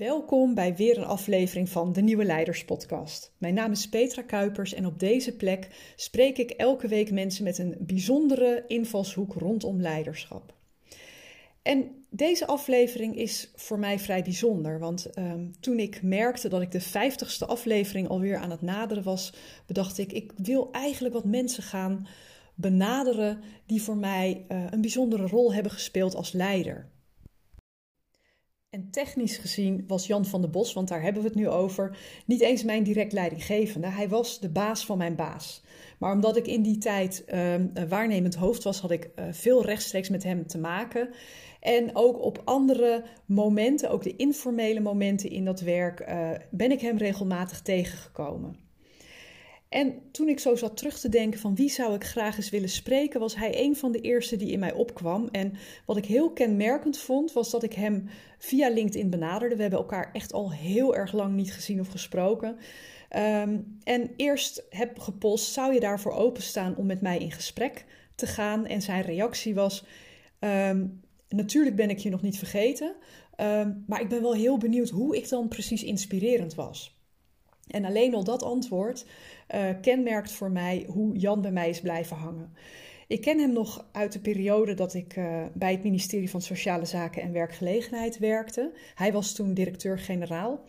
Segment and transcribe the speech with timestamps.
[0.00, 3.32] Welkom bij weer een aflevering van de Nieuwe Leiders Podcast.
[3.38, 7.58] Mijn naam is Petra Kuipers en op deze plek spreek ik elke week mensen met
[7.58, 10.54] een bijzondere invalshoek rondom leiderschap.
[11.62, 16.70] En deze aflevering is voor mij vrij bijzonder, want um, toen ik merkte dat ik
[16.70, 19.32] de vijftigste aflevering alweer aan het naderen was,
[19.66, 22.06] bedacht ik, ik wil eigenlijk wat mensen gaan
[22.54, 26.88] benaderen die voor mij uh, een bijzondere rol hebben gespeeld als leider.
[28.70, 31.98] En technisch gezien was Jan van der Bos, want daar hebben we het nu over,
[32.26, 33.86] niet eens mijn direct leidinggevende.
[33.86, 35.62] Hij was de baas van mijn baas.
[35.98, 37.54] Maar omdat ik in die tijd uh,
[37.88, 41.10] waarnemend hoofd was, had ik uh, veel rechtstreeks met hem te maken.
[41.60, 46.80] En ook op andere momenten, ook de informele momenten in dat werk, uh, ben ik
[46.80, 48.69] hem regelmatig tegengekomen.
[49.70, 52.68] En toen ik zo zat terug te denken van wie zou ik graag eens willen
[52.68, 55.28] spreken, was hij een van de eerste die in mij opkwam.
[55.30, 55.52] En
[55.86, 59.56] wat ik heel kenmerkend vond, was dat ik hem via LinkedIn benaderde.
[59.56, 62.56] We hebben elkaar echt al heel erg lang niet gezien of gesproken.
[63.16, 68.26] Um, en eerst heb gepost, zou je daarvoor openstaan om met mij in gesprek te
[68.26, 68.66] gaan?
[68.66, 69.84] En zijn reactie was,
[70.40, 72.94] um, natuurlijk ben ik je nog niet vergeten,
[73.40, 76.99] um, maar ik ben wel heel benieuwd hoe ik dan precies inspirerend was.
[77.70, 79.06] En alleen al dat antwoord
[79.54, 82.52] uh, kenmerkt voor mij hoe Jan bij mij is blijven hangen.
[83.06, 86.84] Ik ken hem nog uit de periode dat ik uh, bij het ministerie van Sociale
[86.84, 88.72] Zaken en Werkgelegenheid werkte.
[88.94, 90.60] Hij was toen directeur-generaal.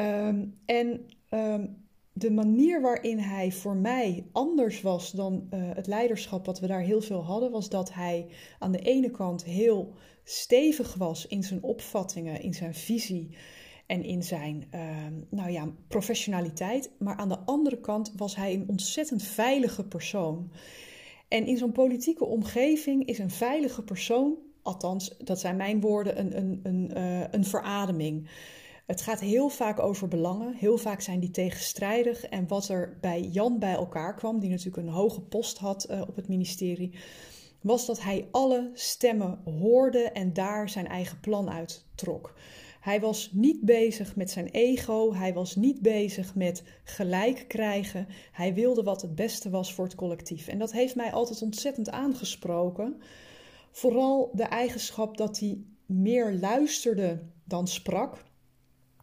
[0.00, 6.46] Um, en um, de manier waarin hij voor mij anders was dan uh, het leiderschap
[6.46, 8.26] wat we daar heel veel hadden, was dat hij
[8.58, 13.36] aan de ene kant heel stevig was in zijn opvattingen, in zijn visie
[13.86, 14.80] en in zijn uh,
[15.30, 16.90] nou ja, professionaliteit.
[16.98, 20.50] Maar aan de andere kant was hij een ontzettend veilige persoon.
[21.28, 26.36] En in zo'n politieke omgeving is een veilige persoon, althans, dat zijn mijn woorden, een,
[26.36, 28.28] een, een, uh, een verademing.
[28.86, 30.54] Het gaat heel vaak over belangen.
[30.54, 32.24] Heel vaak zijn die tegenstrijdig.
[32.24, 36.00] En wat er bij Jan bij elkaar kwam, die natuurlijk een hoge post had uh,
[36.00, 36.94] op het ministerie,
[37.60, 42.34] was dat hij alle stemmen hoorde en daar zijn eigen plan uit trok.
[42.86, 48.06] Hij was niet bezig met zijn ego, hij was niet bezig met gelijk krijgen.
[48.32, 50.48] Hij wilde wat het beste was voor het collectief.
[50.48, 53.00] En dat heeft mij altijd ontzettend aangesproken.
[53.70, 58.24] Vooral de eigenschap dat hij meer luisterde dan sprak.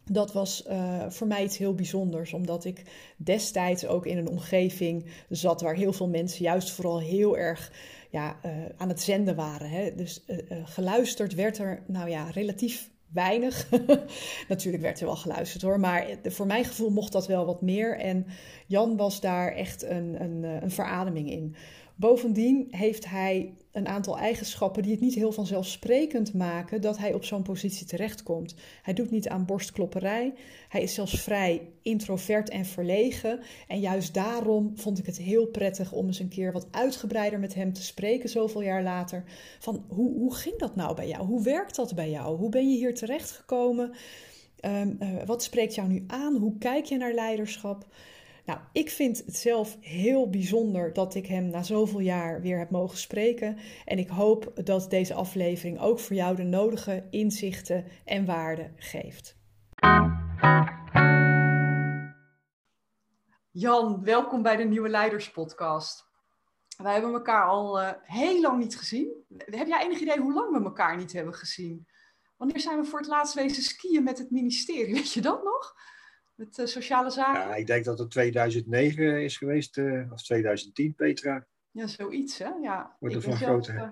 [0.04, 2.82] Dat was uh, voor mij iets heel bijzonders, omdat ik
[3.16, 7.72] destijds ook in een omgeving zat waar heel veel mensen juist vooral heel erg
[8.10, 9.70] ja, uh, aan het zenden waren.
[9.70, 9.94] Hè?
[9.94, 13.68] Dus uh, geluisterd werd er, nou ja, relatief weinig.
[14.48, 17.98] Natuurlijk werd er wel geluisterd hoor, maar voor mijn gevoel mocht dat wel wat meer.
[17.98, 18.26] En
[18.66, 21.56] Jan was daar echt een, een, een verademing in.
[21.96, 27.24] Bovendien heeft hij een aantal eigenschappen die het niet heel vanzelfsprekend maken dat hij op
[27.24, 28.54] zo'n positie terechtkomt.
[28.82, 30.34] Hij doet niet aan borstklopperij.
[30.68, 33.40] Hij is zelfs vrij introvert en verlegen.
[33.68, 37.54] En juist daarom vond ik het heel prettig om eens een keer wat uitgebreider met
[37.54, 39.24] hem te spreken, zoveel jaar later.
[39.58, 41.26] Van hoe, hoe ging dat nou bij jou?
[41.26, 42.36] Hoe werkt dat bij jou?
[42.36, 43.92] Hoe ben je hier terechtgekomen?
[44.64, 46.36] Um, wat spreekt jou nu aan?
[46.36, 47.86] Hoe kijk je naar leiderschap?
[48.44, 52.70] Nou, ik vind het zelf heel bijzonder dat ik hem na zoveel jaar weer heb
[52.70, 53.58] mogen spreken.
[53.84, 59.36] En ik hoop dat deze aflevering ook voor jou de nodige inzichten en waarden geeft.
[63.50, 66.12] Jan, welkom bij de Nieuwe Leiders Podcast.
[66.76, 69.24] Wij hebben elkaar al uh, heel lang niet gezien.
[69.36, 71.86] Heb jij enig idee hoe lang we elkaar niet hebben gezien?
[72.36, 74.94] Wanneer zijn we voor het laatst wezen skiën met het ministerie?
[75.00, 75.74] Weet je dat nog?
[76.34, 77.40] Met uh, sociale zaken?
[77.40, 81.46] Ja, ik denk dat het 2009 is geweest, uh, of 2010, Petra.
[81.70, 82.48] Ja, zoiets, hè?
[82.62, 82.96] Ja.
[83.00, 83.74] Wordt groter.
[83.74, 83.88] Uh,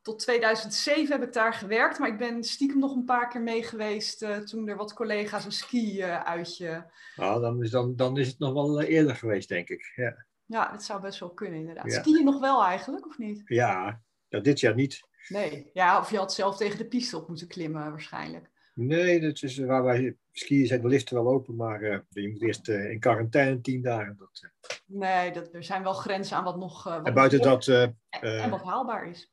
[0.00, 3.62] tot 2007 heb ik daar gewerkt, maar ik ben stiekem nog een paar keer mee
[3.62, 6.90] geweest toen er wat collega's een ski-uitje...
[7.16, 9.92] Nou, dan is, dan, dan is het nog wel eerder geweest, denk ik.
[9.94, 11.92] Ja, ja dat zou best wel kunnen, inderdaad.
[11.92, 12.00] Ja.
[12.00, 13.42] Ski je nog wel eigenlijk, of niet?
[13.44, 15.00] Ja, ja, dit jaar niet.
[15.28, 18.50] Nee, ja, of je had zelf tegen de piste op moeten klimmen waarschijnlijk.
[18.74, 22.42] Nee, dat is waar wij skiën zijn de liften wel open, maar uh, je moet
[22.42, 24.16] eerst uh, in quarantaine tien dagen.
[24.18, 24.70] Dat, uh...
[24.86, 26.84] Nee, dat, er zijn wel grenzen aan wat nog.
[26.84, 27.68] Wat en buiten dat.
[27.68, 29.32] En, en, wat haalbaar is.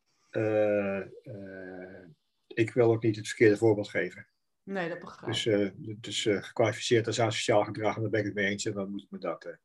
[2.48, 4.28] ik wil ook niet het verkeerde voorbeeld geven.
[4.64, 5.44] Nee, dat begrijp ik.
[5.78, 8.66] Dus, dus gekwalificeerd als asociaal gedrag, en daar ben ik het mee eens.
[8.66, 9.58] En dan moet ik me dat,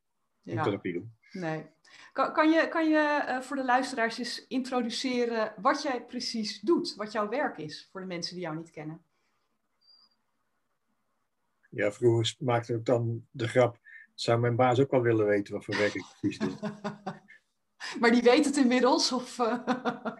[0.43, 0.55] ja.
[0.55, 1.15] moet dat ook niet doen.
[1.33, 1.67] Nee.
[2.13, 6.95] Kan, kan je, kan je voor de luisteraars eens introduceren wat jij precies doet?
[6.95, 9.06] Wat jouw werk is voor de mensen die jou niet kennen?
[11.77, 13.81] Ja, vroeger maakte ik dan de grap.
[14.15, 16.59] Zou mijn baas ook wel willen weten wat voor werk ik precies doe?
[18.01, 19.13] maar die weet het inmiddels?
[19.13, 19.67] Of, uh...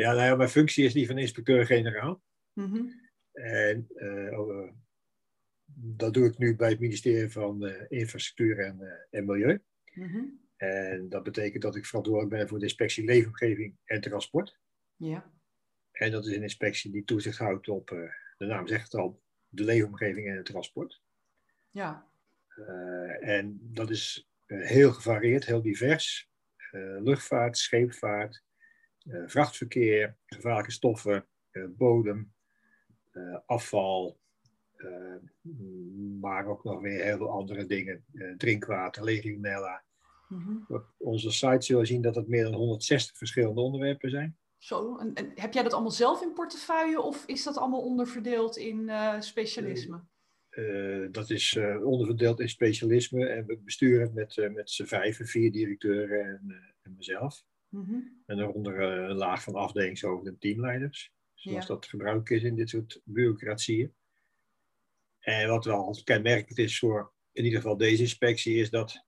[0.00, 2.22] Ja, nou ja, mijn functie is die van inspecteur-generaal.
[2.52, 3.10] Mm -hmm.
[3.32, 4.70] En uh,
[5.74, 9.62] dat doe ik nu bij het ministerie van Infrastructuur en, en Milieu.
[9.94, 10.24] Mhm.
[10.56, 14.58] En dat betekent dat ik verantwoordelijk ben voor de inspectie leefomgeving en transport.
[14.96, 15.32] Ja.
[15.92, 17.88] En dat is een inspectie die toezicht houdt op,
[18.36, 19.22] de naam zegt het al,
[19.52, 21.00] de leefomgeving en het transport.
[21.70, 22.06] Ja.
[23.20, 26.30] en dat is heel gevarieerd, heel divers.
[26.98, 28.42] luchtvaart, scheepvaart,
[29.26, 31.26] vrachtverkeer, gevaarlijke stoffen,
[31.68, 32.32] bodem,
[33.46, 34.20] afval,
[36.20, 38.04] maar ook nog weer heel veel andere dingen.
[38.36, 39.84] drinkwater, legionella.
[40.28, 44.36] Mm Op onze site zullen we zien dat het meer dan 160 verschillende onderwerpen zijn.
[44.62, 48.56] Zo, en, en, heb jij dat allemaal zelf in portefeuille of is dat allemaal onderverdeeld
[48.56, 50.00] in uh, specialisme?
[50.50, 55.26] Uh, dat is uh, onderverdeeld in specialisme en we besturen het met, met z'n vijven,
[55.26, 57.44] vier directeuren en, en mezelf.
[57.68, 58.22] Mm -hmm.
[58.26, 63.00] En daaronder een laag van afdelingshoofden en teamleiders, zoals dat gebruik is in dit soort
[63.04, 63.94] bureaucratieën.
[65.18, 69.04] En wat wel kenmerkend is voor in ieder geval deze inspectie, is dat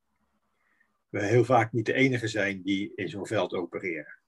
[1.08, 4.22] we heel vaak niet de enige zijn die in zo'n veld opereren.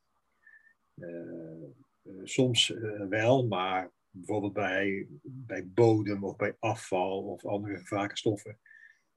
[0.96, 8.16] Uh, soms uh, wel, maar bijvoorbeeld bij, bij bodem of bij afval of andere gevaarlijke
[8.16, 8.58] stoffen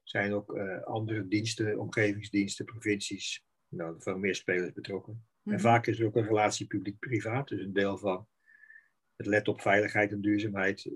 [0.04, 5.14] zijn ook uh, andere diensten, omgevingsdiensten, provincies, nou, veel meer spelers betrokken.
[5.14, 5.54] Mm.
[5.54, 5.70] En mhm.
[5.70, 8.28] vaak is er ook een relatie publiek-privaat, dus een deel van
[9.16, 10.92] het let op veiligheid en duurzaamheid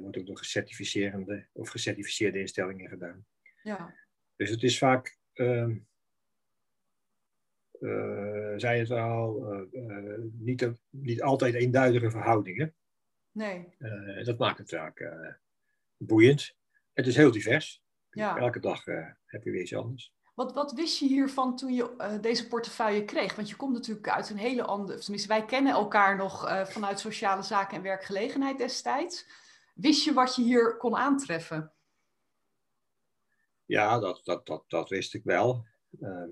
[0.00, 3.26] wordt ook door gecertificerende of gecertificeerde instellingen gedaan.
[3.62, 3.94] Ja.
[4.36, 5.78] Dus het is vaak ehm,
[7.80, 12.74] uh, zijn het al uh, niet, niet altijd eenduidige verhoudingen.
[13.32, 13.68] Nee.
[14.24, 15.12] dat maakt het vaak
[15.96, 16.56] boeiend.
[16.92, 17.82] Het is heel divers.
[18.10, 18.36] Ja.
[18.36, 18.84] Elke dag
[19.24, 20.12] heb je weer iets anders.
[20.34, 23.36] Wat, wat wist je hiervan toen je deze portefeuille kreeg?
[23.36, 24.98] Want je komt natuurlijk uit een hele andere...
[24.98, 29.26] Tenminste, wij kennen elkaar nog vanuit sociale zaken en werkgelegenheid destijds.
[29.74, 31.72] Wist je wat je hier kon aantreffen?
[33.68, 35.66] Ja, dat, dat, dat, dat wist ik wel.
[36.00, 36.26] Ehm, eh,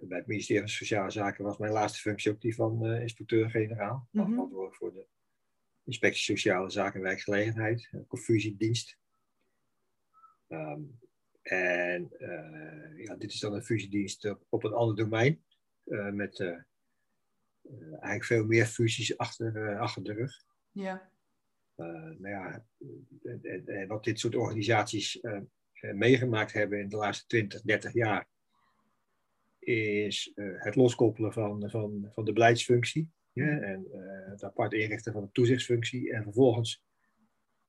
[0.00, 4.08] bij het ministerie van Sociale Zaken was mijn laatste functie ook die van uh, inspecteur-generaal.
[4.10, 4.72] Mm -hmm.
[4.72, 5.06] voor de
[5.84, 8.98] inspectie Sociale Zaken en Werkgelegenheid, confusiedienst.
[10.48, 10.98] Um,
[11.42, 15.44] en uh, ja, dit is dan een fusiedienst op een ander domein,
[15.84, 16.58] uh, met uh,
[17.90, 20.42] eigenlijk veel meer fusies achter, achter de rug.
[20.72, 21.10] Ja.
[21.76, 22.64] nou ja,
[23.22, 25.20] en, en, wat dit soort organisaties
[25.80, 28.28] meegemaakt hebben in de laatste 20, 30 jaar,
[29.68, 35.12] is uh, het loskoppelen van, van, van de beleidsfunctie ja, en uh, het apart inrichten
[35.12, 36.84] van de toezichtsfunctie en vervolgens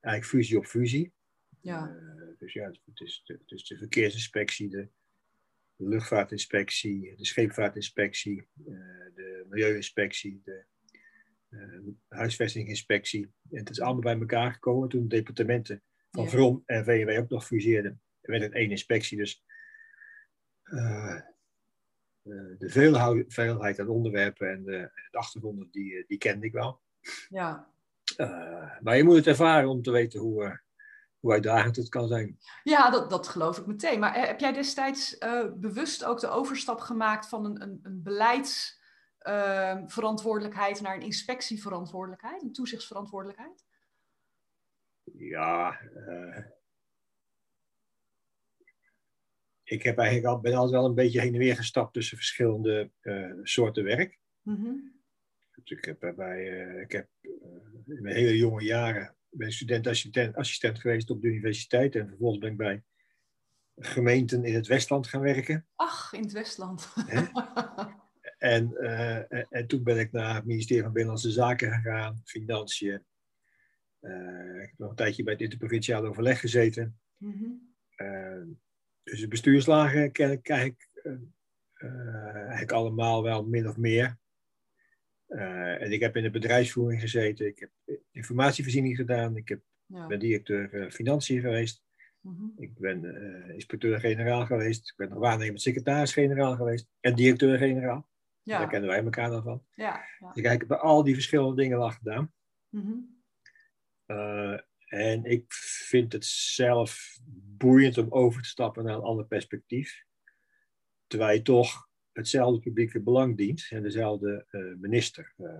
[0.00, 1.12] eigenlijk fusie op fusie.
[1.60, 1.88] Ja.
[1.88, 4.88] Uh, dus ja, het is de, dus de verkeersinspectie, de
[5.76, 8.48] luchtvaartinspectie, de scheepvaartinspectie,
[9.14, 10.64] de milieuinspectie, de
[12.08, 13.32] huisvestinginspectie.
[13.50, 16.30] En het is allemaal bij elkaar gekomen toen de departementen van ja.
[16.30, 18.02] VROM en VNW ook nog fuseerden.
[18.20, 19.44] Er werd het één inspectie, dus
[20.62, 21.20] eh,
[22.22, 26.80] de veelheid aan onderwerpen en de, de achtergronden, die, eh, die kende ik wel.
[27.28, 27.68] Ja.
[28.16, 30.60] Uh, maar je moet het ervaren om te weten hoe,
[31.20, 32.38] hoe uitdagend het kan zijn.
[32.62, 34.00] Ja, dat, dat geloof ik meteen.
[34.00, 35.18] Maar heb jij destijds
[35.54, 43.64] bewust ook de overstap gemaakt van een, een, een beleidsverantwoordelijkheid naar een inspectieverantwoordelijkheid, een toezichtsverantwoordelijkheid?
[45.12, 45.78] Ja,
[49.70, 52.90] ik heb eigenlijk al, ben altijd wel een beetje heen en weer gestapt tussen verschillende
[53.02, 54.18] uh, soorten werk.
[54.42, 54.92] Mm-hmm.
[55.54, 57.32] Dus ik heb, bij, uh, ik heb uh,
[57.86, 62.50] in mijn hele jonge jaren ben student-assistent assistent geweest op de universiteit en vervolgens ben
[62.50, 62.82] ik bij
[63.76, 65.66] gemeenten in het Westland gaan werken.
[65.74, 66.92] Ach, in het Westland.
[68.38, 68.76] en,
[69.50, 73.04] en toen ben ik naar het ministerie van Binnenlandse Zaken gegaan, Financiën.
[74.00, 77.00] ik heb nog een tijdje bij het interprovinciale overleg gezeten.
[77.16, 77.72] Mm-hmm.
[79.02, 80.88] Dus de bestuurslagen ken ik eigenlijk,
[81.82, 84.18] uh, eigenlijk allemaal wel min of meer.
[85.28, 90.06] Uh, en ik heb in de bedrijfsvoering gezeten, ik heb informatievoorziening gedaan, ik heb, ja.
[90.06, 91.82] ben directeur financiën geweest,
[92.20, 92.52] mm -hmm.
[92.56, 93.04] ik ben
[93.54, 98.08] inspecteur-generaal geweest, ik ben nog waarnemend secretaris-generaal geweest en directeur-generaal.
[98.42, 98.58] Ja.
[98.58, 99.64] Daar kennen wij elkaar dan van.
[99.74, 100.32] Ja, ja.
[100.32, 102.32] Dus ik heb bij al die verschillende dingen wel gedaan.
[102.68, 103.22] Mm -hmm.
[104.90, 105.44] En ik
[105.88, 107.18] vind het zelf
[107.56, 110.04] boeiend om over te stappen naar een ander perspectief.
[111.06, 115.58] Terwijl je toch hetzelfde publieke belang dient en dezelfde uh, minister uh,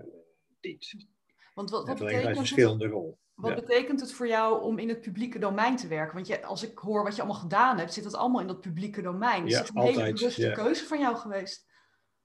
[0.59, 1.07] dient.
[1.53, 3.19] Want wat, wat betekent een verschillende het, rol.
[3.33, 3.55] Wat ja.
[3.55, 6.15] betekent het voor jou om in het publieke domein te werken?
[6.15, 8.61] Want je, als ik hoor wat je allemaal gedaan hebt, zit dat allemaal in dat
[8.61, 9.45] publieke domein.
[9.45, 10.53] Is ja, dat een altijd, hele bewuste ja.
[10.53, 11.67] keuze van jou geweest?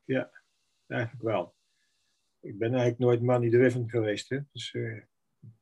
[0.05, 0.31] Ja,
[0.87, 1.55] eigenlijk wel.
[2.41, 4.29] Ik ben eigenlijk nooit money driven geweest.
[4.29, 4.39] Hè?
[4.53, 5.03] Dus uh,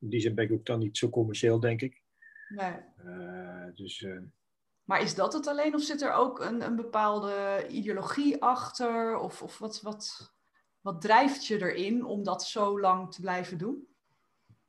[0.00, 2.02] in die zin ben ik ook dan niet zo commercieel, denk ik.
[2.48, 2.74] Nee.
[3.74, 4.06] dus,
[4.84, 9.16] maar is dat het alleen of zit er ook een, een bepaalde ideologie achter?
[9.16, 10.34] Of, of wat, wat,
[10.80, 13.88] wat drijft je erin om dat zo lang te blijven doen?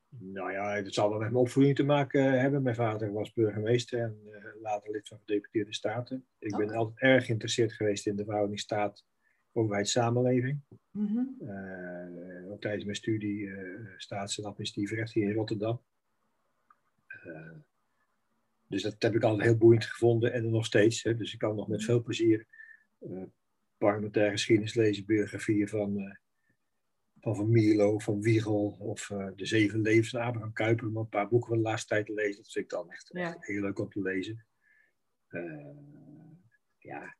[0.10, 2.62] Nou ja, het zal wel met mijn opvoeding te maken hebben.
[2.62, 4.20] Mijn vader was burgemeester en
[4.62, 6.26] later lid van gedeputeerde staten.
[6.40, 9.06] Ik ben altijd erg geïnteresseerd geweest in de verhouding staat
[9.56, 10.60] overheid-samenleving.
[10.92, 15.82] Mm uh, ook tijdens mijn studie uh, staats- en administratief hier in Rotterdam.
[17.26, 17.52] Uh,
[18.68, 21.04] dus dat heb ik altijd heel boeiend gevonden en nog steeds.
[21.04, 21.16] Hè.
[21.16, 22.48] Dus ik kan nog met veel plezier
[23.78, 26.18] parlementaire geschiedenis lezen, biografieën van,
[27.20, 30.88] van Van Mierlo, van Wiegel of De Zeven Levens van Abraham Kuyper.
[30.88, 32.44] Om een paar boeken van de laatste tijd te lezen.
[32.44, 34.46] Dat vind ik dan echt, echt heel leuk om te lezen.
[36.78, 37.16] ja,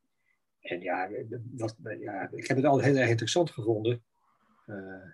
[0.66, 1.10] en ja,
[1.52, 4.04] wat, ja, ik heb het altijd heel erg interessant gevonden.
[4.68, 5.12] Uh,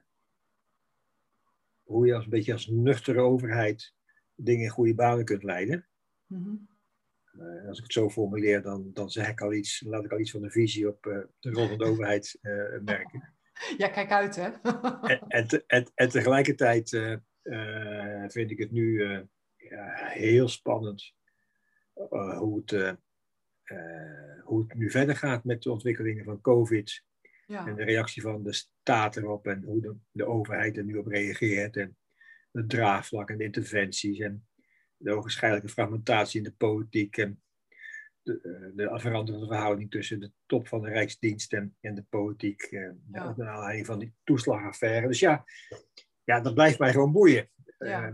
[1.84, 3.94] hoe je als een beetje als nuchtere overheid
[4.36, 5.88] dingen in goede banen kunt leiden.
[6.28, 6.70] Mm
[7.32, 10.20] uh, als ik het zo formuleer, dan, dan zeg ik al iets, laat ik al
[10.20, 12.40] iets van de visie op uh, de rol van de overheid
[12.84, 13.30] merken.
[13.78, 14.50] Ja, kijk uit hè.
[15.14, 16.90] en, en, te, en, en, tegelijkertijd
[18.28, 19.04] vind ik het nu
[19.56, 21.14] ja, heel spannend
[22.38, 22.94] hoe het eh,
[24.44, 27.04] hoe het nu verder gaat met de ontwikkelingen van COVID.
[27.48, 27.68] Ja.
[27.68, 31.08] En de reactie van de staat erop en hoe de, de overheid er nu op
[31.08, 31.78] reageert.
[31.78, 31.98] En
[32.52, 34.48] het draagvlak en de interventies en
[34.98, 37.18] de ogenschijnlijke fragmentatie in de politiek.
[37.18, 37.42] En
[38.24, 42.62] de, eh, de veranderende verhouding tussen de top van de Rijksdienst en, en de politiek.
[42.62, 43.34] Eh, ja.
[43.38, 45.08] Naar aanleiding van die toeslagaffaire.
[45.08, 45.46] Dus ja,
[46.24, 47.50] ja, dat blijft mij gewoon boeien.
[47.78, 48.14] Ja.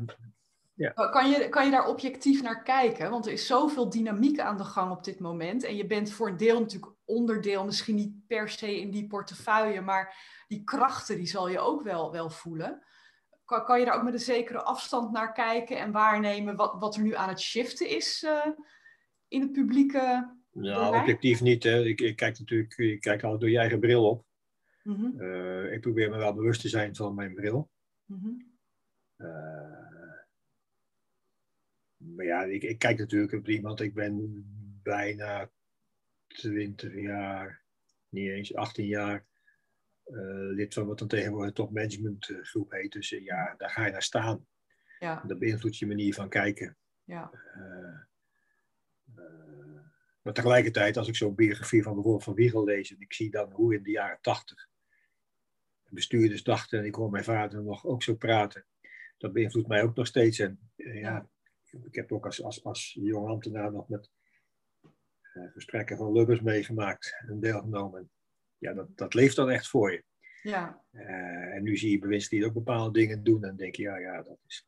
[0.78, 0.90] Ja.
[0.90, 3.10] Kan, je, kan je daar objectief naar kijken?
[3.10, 5.64] Want er is zoveel dynamiek aan de gang op dit moment.
[5.64, 9.82] En je bent voor een deel natuurlijk onderdeel, misschien niet per se in die portefeuille,
[9.82, 10.16] maar
[10.48, 12.84] die krachten die zal je ook wel, wel voelen.
[13.46, 16.96] Kan, kan je daar ook met een zekere afstand naar kijken en waarnemen wat, wat
[16.96, 18.46] er nu aan het shiften is uh,
[19.28, 20.36] in het publieke?
[20.52, 21.64] Nou, objectief niet.
[21.64, 21.84] Hè.
[21.84, 24.26] Ik, ik, kijk natuurlijk, ik kijk altijd door je eigen bril op.
[24.84, 25.22] Mm -hmm.
[25.22, 27.70] uh, ik probeer me wel bewust te zijn van mijn bril.
[28.06, 28.58] Mm -hmm.
[29.18, 29.97] uh,
[32.16, 33.82] maar ja, ik, ik kijk natuurlijk op iemand.
[33.82, 34.46] Ik ben
[34.84, 35.52] bijna
[36.28, 37.64] 20 jaar,
[38.10, 39.26] niet eens 18 jaar,
[40.06, 42.92] uh, lid van wat dan tegenwoordig top management eh, groep heet.
[42.92, 44.48] Dus uh, ja, daar ga je naar staan.
[45.00, 45.24] Ja.
[45.28, 46.78] Dat beïnvloedt je manier van kijken.
[47.04, 47.32] Ja.
[50.22, 53.52] maar tegelijkertijd, als ik zo'n biografie van bijvoorbeeld Van Wiegel lees en ik zie dan
[53.52, 54.68] hoe in de jaren 80
[55.90, 58.66] bestuurders dachten en ik hoor mijn vader nog ook zo praten,
[59.18, 60.40] dat beïnvloedt mij ook nog steeds.
[60.40, 61.30] En ja
[61.72, 64.10] ik heb ook als, als, als jong ambtenaar nog met
[65.34, 68.10] uh, gesprekken van Lubbers meegemaakt en deelgenomen.
[68.58, 70.04] Ja, dat, dat leeft dan echt voor je.
[70.42, 70.84] Ja.
[70.92, 74.22] Uh, en nu zie je bewindslieden ook bepaalde dingen doen en denk je, ja, ja,
[74.22, 74.68] dat is.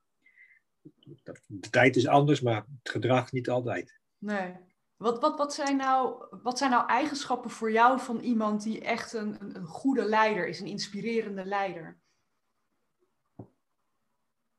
[1.23, 3.99] Dat, de tijd is anders, maar het gedrag niet altijd.
[4.17, 4.55] Nee.
[4.95, 9.13] Wat, wat, wat, zijn nou, wat zijn nou eigenschappen voor jou van iemand die echt
[9.13, 11.99] een, een, goede leider is, een inspirerende leider?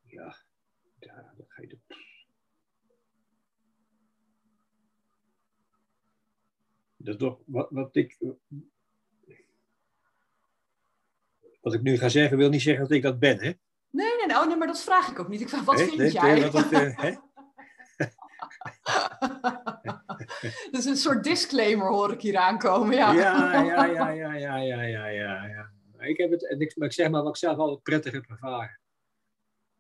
[0.01, 0.37] Ja
[7.03, 8.19] Dus toch, wat, wat ik.
[11.61, 13.53] Wat ik nu ga zeggen, wil niet zeggen dat ik dat ben, hè?
[13.91, 15.41] Nee, nee, nou, nee, maar dat vraag ik ook niet.
[15.41, 16.43] Ik vraag, wat vind jij?
[16.43, 16.53] Eh,
[20.71, 22.97] dat, is een soort disclaimer hoor ik hier aankomen.
[22.97, 25.47] Ja, ja, ja, ja, ja, ja, ja, ja.
[25.47, 25.71] ja.
[25.99, 28.25] Ik heb het, en ik, maar ik zeg maar wat ik zelf altijd prettig heb
[28.29, 28.81] ervaren.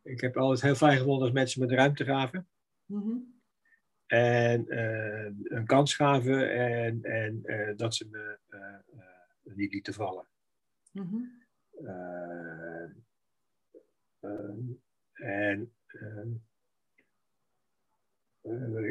[0.03, 2.49] Ik heb altijd heel fijn gevonden als mensen met ruimte gaven.
[2.87, 3.39] Mm.
[4.11, 10.26] En uh, een kans gaven en, en uh, dat ze me uh, niet lieten vallen.
[10.93, 11.38] Mm -hmm.
[15.12, 15.73] en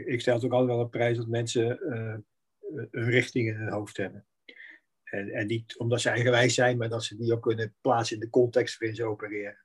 [0.05, 2.25] ik stel het ook altijd wel op prijs dat mensen een
[2.91, 4.25] richting in hun hoofd hebben.
[5.03, 8.21] En, en niet omdat ze eigenwijs zijn, maar dat ze die ook kunnen plaatsen in
[8.21, 9.63] de context waarin ze opereren.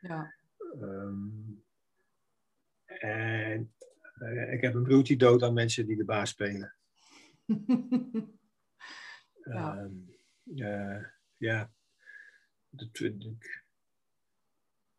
[0.00, 0.34] Ja.
[0.80, 1.64] Um,
[2.84, 3.72] en
[4.20, 6.74] uh, ik heb een broertje dood aan mensen die de baas spelen.
[9.44, 9.90] ja.
[10.44, 11.04] Uh,
[11.36, 11.72] ja.
[12.70, 13.66] Dat vind ik.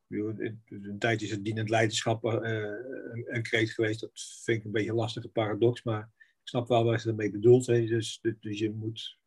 [0.07, 3.99] Een tijd is het dienend leiderschap uh, een, een kreet geweest.
[3.99, 5.83] Dat vind ik een beetje een lastige paradox.
[5.83, 7.65] Maar ik snap wel wat ze ermee bedoelt.
[7.65, 7.85] Hè.
[7.85, 9.19] Dus, dus, dus je, moet,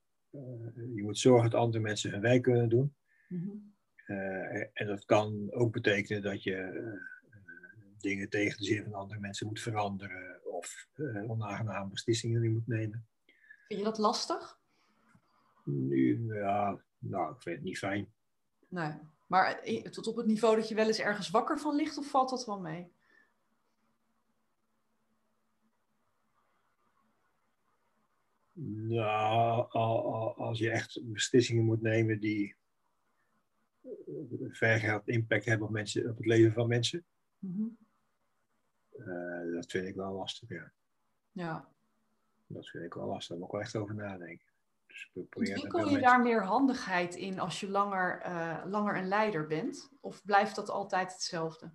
[0.94, 2.94] je moet zorgen dat andere mensen hun werk kunnen doen.
[3.28, 3.74] Mm -hmm.
[4.72, 6.90] en dat kan ook betekenen dat je
[8.02, 12.66] dingen tegen de zin van andere mensen moet veranderen of uh, onaangename beslissingen die moet
[12.66, 13.06] nemen.
[13.66, 14.60] Vind je dat lastig?
[15.64, 18.12] Nu, ja, nou, ik vind het niet fijn.
[18.68, 18.92] Nee.
[19.26, 22.30] Maar tot op het niveau dat je wel eens ergens wakker van ligt, of valt
[22.30, 22.92] dat wel mee?
[28.52, 29.70] Nou,
[30.36, 32.56] als je echt beslissingen moet nemen die
[34.48, 37.04] vergaand impact hebben op, mensen, op het leven van mensen,
[37.38, 37.66] mhm.
[38.98, 40.72] Eh, dat vind ik wel lastig, ja.
[41.32, 41.68] Ja.
[42.46, 44.46] Dat vind ik wel lastig, daar moet ik wel echt over nadenken.
[44.86, 49.90] Dus Ontwikkel je daar meer handigheid in als je langer, uh, langer een leider bent?
[50.00, 51.70] Of blijft dat altijd hetzelfde?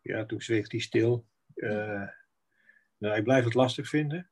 [0.00, 1.26] Ja, toen zweeg hij stil.
[1.54, 2.08] Uh,
[2.98, 4.30] nou, ik blijf het lastig vinden.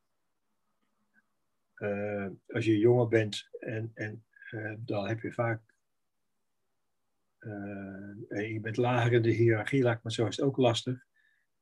[1.77, 4.25] Uh, als je jonger bent en, en
[4.79, 5.61] dan heb je vaak
[7.41, 11.07] uh, je bent lager in de hiërarchie, laat maar zo is het ook lastig.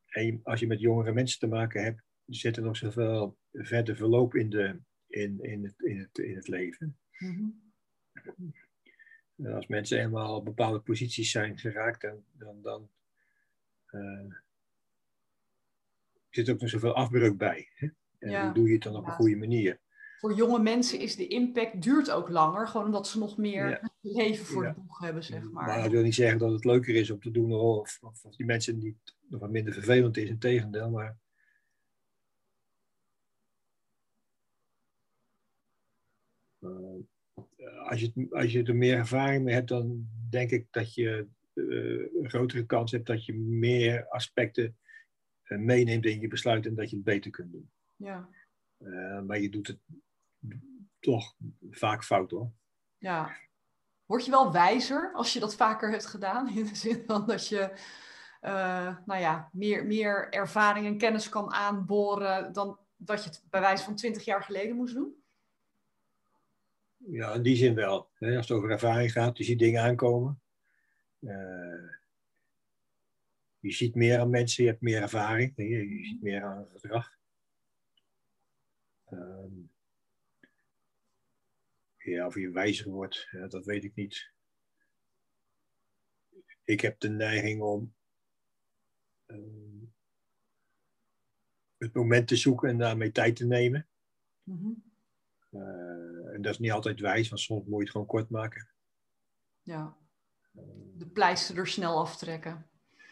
[0.08, 4.34] En als je met jongere mensen te maken hebt, zit er nog zoveel verder verloop
[4.34, 6.98] in, de, in, in, het, in, het, in het leven.
[7.18, 7.66] Mm
[9.44, 12.90] Als mensen eenmaal op bepaalde posities zijn geraakt, dan, dan, dan
[13.90, 14.34] uh,
[16.30, 17.68] zit ook nog zoveel afbreuk bij.
[17.74, 17.88] Hè?
[18.18, 19.80] En hoe doe je het dan op een goede manier?
[20.18, 22.68] Voor jonge mensen is de impact duurt ook langer.
[22.68, 25.66] Gewoon omdat ze nog meer leven voor de boeg hebben, zeg maar.
[25.66, 28.46] Maar dat wil niet zeggen dat het leuker is om te doen of, of, die
[28.46, 30.28] mensen niet nog wat minder vervelend is.
[30.28, 31.16] Integendeel, maar...
[36.60, 36.70] Uh,
[37.88, 42.22] als, je, als je er meer ervaring mee hebt, dan denk ik dat je uh,
[42.22, 44.76] een grotere kans hebt dat je meer aspecten
[45.44, 47.70] uh, meeneemt in je besluit en dat je het beter kunt doen.
[47.96, 48.28] Ja.
[49.26, 49.78] maar je doet het
[51.00, 51.34] toch
[51.70, 52.50] vaak fout hoor.
[52.98, 53.36] Ja.
[54.06, 56.48] Word je wel wijzer als je dat vaker hebt gedaan?
[56.56, 57.72] In de zin van dat je
[58.42, 63.60] uh, nou ja, meer, meer ervaring en kennis kan aanboren dan dat je het bij
[63.60, 65.22] wijze van twintig jaar geleden moest doen?
[66.96, 68.10] Ja, in die zin wel.
[68.18, 70.40] Als het over ervaring gaat, je ziet dingen aankomen.
[71.20, 71.90] Uh,
[73.58, 76.70] je ziet meer aan mensen, je hebt meer ervaring, je, je ziet meer aan het
[76.70, 77.16] gedrag.
[79.10, 79.67] Uh,
[82.08, 84.32] ja, of je wijzer wordt, ja, dat weet ik niet.
[86.64, 87.94] Ik heb de neiging om
[89.26, 89.88] uh,
[91.78, 93.88] het moment te zoeken en daarmee tijd te nemen.
[94.42, 94.86] Mm
[95.50, 98.68] en dat is niet altijd wijs, want soms moet je het gewoon kort maken.
[99.62, 99.96] Ja.
[100.96, 102.66] De pleister er snel aftrekken.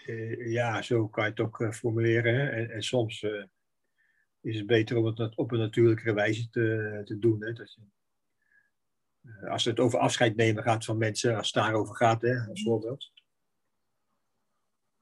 [0.07, 2.53] Uh, ja, zo kan je het ook formuleren.
[2.53, 3.27] En, en, soms
[4.41, 7.45] is het beter om het op een natuurlijke wijze te, te doen.
[7.45, 7.53] Hè?
[7.53, 7.87] Dat je eh,
[9.49, 13.13] als het over afscheid nemen gaat van mensen, als het daarover gaat, hè, als voorbeeld.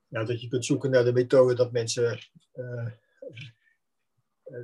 [0.07, 2.19] Ja, dat je kunt zoeken naar de methode dat mensen.
[2.55, 2.93] Uh,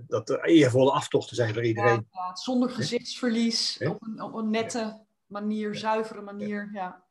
[0.07, 2.09] dat er eervolle aftochten zijn voor iedereen.
[2.11, 6.71] Ja, zonder gezichtsverlies, op een, op een, nette manier, zuivere manier.
[6.73, 7.05] Ja.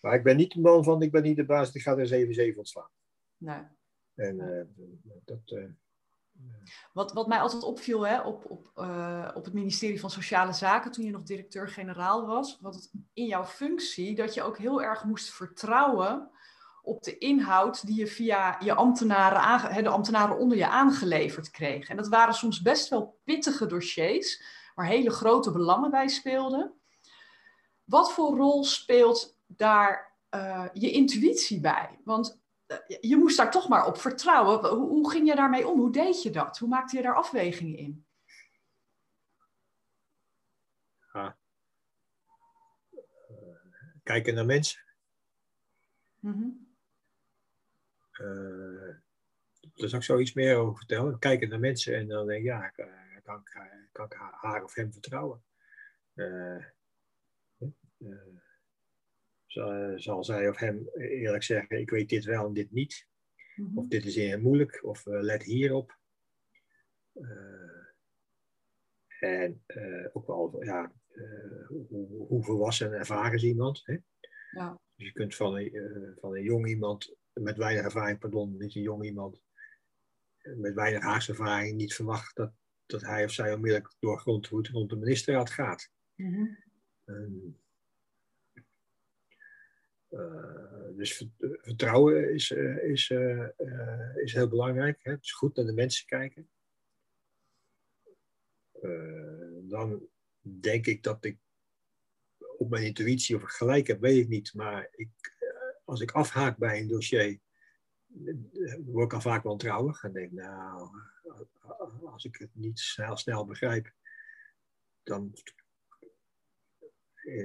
[0.00, 2.52] Maar ik ben niet de man van, ik ben niet de baas, ik ga er
[2.54, 2.90] 7-7 ontslaan.
[3.36, 3.62] Nee.
[4.14, 4.84] En uh,
[5.24, 5.58] dat,
[6.92, 10.92] wat, wat mij altijd opviel hè, op, op, uh, op het ministerie van Sociale Zaken,
[10.92, 15.30] toen je nog directeur-generaal was, wat in jouw functie, dat je ook heel erg moest
[15.30, 16.30] vertrouwen
[16.82, 21.88] op de inhoud die je via je ambtenaren, de ambtenaren onder je aangeleverd kreeg.
[21.88, 24.42] En dat waren soms best wel pittige dossiers,
[24.74, 26.74] waar hele grote belangen bij speelden.
[27.84, 32.00] Wat voor rol speelt daar uh, je intuïtie bij?
[32.04, 32.39] Want
[33.00, 34.68] je moest daar toch maar op vertrouwen.
[34.68, 35.78] Hoe, hoe, ging je daarmee om?
[35.78, 36.58] Hoe deed je dat?
[36.58, 38.06] Hoe maakte je daar afwegingen in?
[41.12, 41.38] Ja.
[44.02, 44.80] kijken naar mensen.
[46.18, 46.68] Mm
[49.74, 51.18] daar zal ik zoiets meer over vertellen.
[51.18, 52.86] Kijken naar mensen en dan denk ik, ja, eh,
[53.22, 55.42] kan, kan, kan ik haar of hem vertrouwen?
[56.14, 56.64] Uh,
[59.96, 63.06] zal zij of hem eerlijk zeggen, ik weet dit wel en dit niet.
[63.56, 63.78] Mhm.
[63.78, 65.98] Of dit is heel moeilijk, of uh, let hierop.
[67.14, 67.88] Uh,
[69.20, 70.92] en uh, ook wel, ja,
[71.68, 73.82] hoe, hoe, volwassen en ervaren is iemand.
[73.84, 73.96] Hè?
[74.50, 74.80] Ja.
[74.96, 78.82] Dus je kunt van een, van een jong iemand met weinig ervaring, pardon, niet een
[78.82, 79.42] jong iemand
[80.42, 82.52] met weinig haagservaring niet verwachten dat,
[82.86, 85.90] dat hij of zij onmiddellijk doorgrond hoe het rond de ministerraad gaat.
[86.14, 86.58] Mm
[90.96, 93.10] dus vertrouwen is, uh, is,
[94.14, 94.98] is heel belangrijk.
[95.02, 95.16] Hè?
[95.20, 96.48] Is goed naar de mensen kijken.
[99.62, 100.08] dan
[100.40, 101.38] denk ik dat ik
[102.56, 104.54] op mijn intuïtie of ik gelijk heb, weet ik niet.
[104.54, 105.10] Maar ik,
[105.84, 107.40] als ik afhaak bij een dossier,
[108.84, 110.04] word ik al vaak wantrouwig.
[110.04, 110.90] En denk, nou,
[112.04, 113.92] als ik het niet snel, snel begrijp,
[115.02, 115.34] dan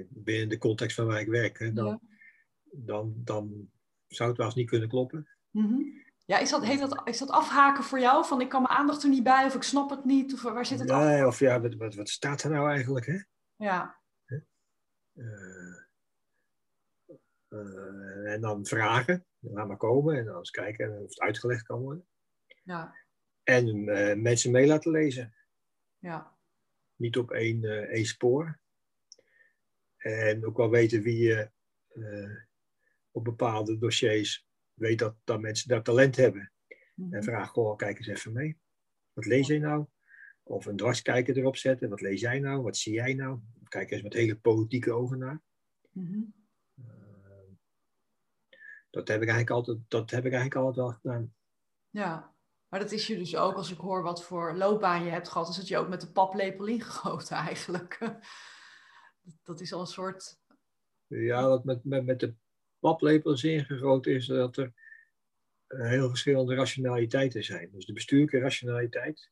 [0.10, 2.01] binnen de context van waar ik werk, dan,
[2.77, 3.69] dan, dan
[4.07, 5.27] zou het wel eens niet kunnen kloppen.
[5.49, 5.81] Mhm.
[6.25, 8.25] Ja, is dat, heet dat, is dat afhaken voor jou?
[8.25, 10.33] Van ik kan mijn aandacht er niet bij of ik snap het niet?
[10.33, 11.27] Of waar zit het nee, af?
[11.27, 13.05] Of ja, wat, wat, wat, staat er nou eigenlijk?
[13.05, 13.19] Hè?
[13.55, 13.99] Ja.
[15.13, 15.77] Uh,
[17.49, 21.79] uh, en dan vragen, laat maar komen en dan eens kijken of het uitgelegd kan
[21.79, 22.07] worden.
[22.63, 22.95] Ja.
[23.43, 25.35] En uh, mensen mee laten lezen.
[25.97, 26.38] Ja.
[26.95, 28.59] Niet op één, één spoor.
[29.97, 31.51] En ook wel weten wie je
[33.15, 36.51] op bepaalde dossiers weet dat, dat mensen daar talent hebben.
[36.95, 37.21] En mhm.
[37.21, 38.58] vraag gewoon, kijk eens even mee.
[39.13, 39.86] Wat lees jij nou?
[40.43, 41.89] Of een dwarskijker erop zetten.
[41.89, 42.62] Wat lees jij nou?
[42.62, 43.39] Wat zie jij nou?
[43.63, 45.41] Kijk eens met hele politieke ogen naar.
[45.91, 46.21] Mhm.
[46.75, 46.86] Eh,
[48.89, 51.36] dat, heb ik eigenlijk altijd, dat heb ik eigenlijk altijd wel gedaan.
[51.89, 52.36] Ja,
[52.67, 55.49] maar dat is je dus ook, als ik hoor wat voor loopbaan je hebt gehad,
[55.49, 58.19] is het je ook met de paplepel ingegoten eigenlijk.
[59.43, 60.39] dat is al een soort...
[61.08, 62.36] Ja, dat met, met, met de
[62.85, 64.73] paplepel is ingegoten is dat er
[65.67, 67.69] heel verschillende rationaliteiten zijn.
[67.71, 69.29] Dus de bestuurlijke rationaliteit,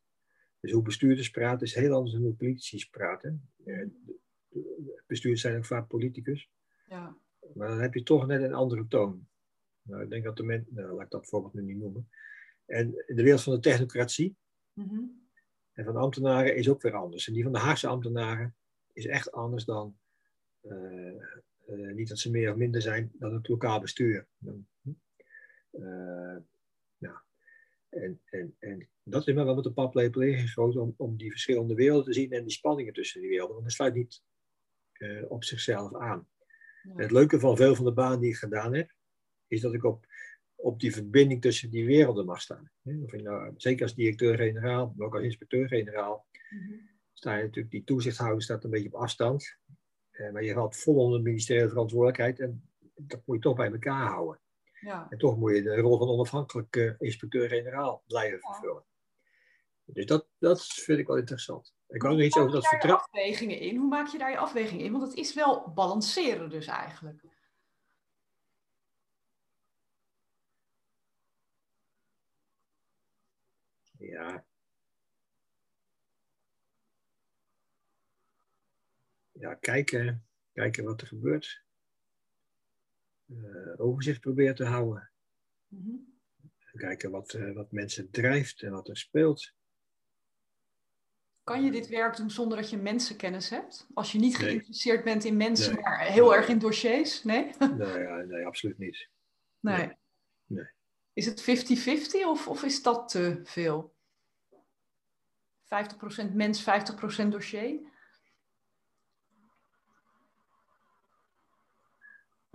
[0.60, 3.50] dus hoe bestuurders praten, is heel anders dan hoe politici praten.
[5.08, 6.50] Bestuurders zijn ook vaak politicus.
[6.88, 7.18] Ja.
[7.54, 9.28] Maar dan heb je toch net een andere toon.
[9.82, 12.10] Nou, ik denk dat de mensen, nou, laat ik dat voorbeeld nu niet noemen.
[12.66, 14.36] En in de wereld van de technocratie
[14.74, 15.00] mhm.
[15.74, 17.28] en van de ambtenaren is ook weer anders.
[17.28, 18.56] En die van de Haagse ambtenaren
[18.94, 19.98] is echt anders dan
[20.62, 21.24] uh,
[21.70, 24.28] uh, niet dat ze meer of minder zijn dan het lokaal bestuur.
[25.72, 26.38] Uh,
[26.98, 27.24] ja.
[27.90, 31.76] en, en, en dat is me wel met de paplepel ingeschoten om, om die verschillende
[31.76, 33.54] werelden te zien en die spanningen tussen die werelden.
[33.54, 34.22] Want dat sluit niet
[34.98, 36.28] uh, op zichzelf aan.
[36.84, 36.96] Ja.
[36.96, 38.94] Het leuke van veel van de banen die ik gedaan heb,
[39.48, 40.06] is dat ik op,
[40.56, 42.72] op die verbinding tussen die werelden mag staan.
[42.84, 46.90] Of nou, zeker als directeur-generaal, maar ook als inspecteur-generaal, mm -hmm.
[47.14, 49.58] sta je natuurlijk, die toezichthouder staat een beetje op afstand.
[50.14, 54.08] Uh, maar je gaat vol onder ministeriële verantwoordelijkheid en dat moet je toch bij elkaar
[54.08, 54.40] houden.
[54.80, 55.08] Ja.
[55.10, 58.86] En toch moet je de rol van onafhankelijk inspecteur-generaal blijven vervullen.
[59.86, 61.74] Dus dat, dat vind ik wel interessant.
[61.88, 63.06] Ik wou nog iets over dat vertrouwen.
[63.06, 63.76] afwegingen in?
[63.76, 64.92] Hoe maak je daar je afwegingen in?
[64.92, 67.24] Want het is wel balanceren dus eigenlijk.
[73.98, 74.46] Ja.
[79.44, 81.64] Ja, kijken, kijken wat er gebeurt.
[83.26, 85.12] Uh, overzicht proberen te houden.
[85.68, 86.20] Mm -hmm.
[86.80, 89.54] Kijken wat, uh, wat mensen drijft en wat er speelt.
[91.44, 93.88] Kan je dit werk doen zonder dat je mensenkennis hebt?
[93.94, 95.84] Als je niet geïnteresseerd bent in mensen, nee.
[95.84, 97.24] maar heel erg in dossiers?
[97.24, 97.52] Nee?
[97.78, 99.10] Nee, nee absoluut niet.
[99.60, 99.92] Nee.
[100.46, 100.70] nee.
[101.14, 103.96] Is het 50-50 of, of is dat te veel?
[105.64, 106.64] 50% mens,
[107.24, 107.92] 50% dossier?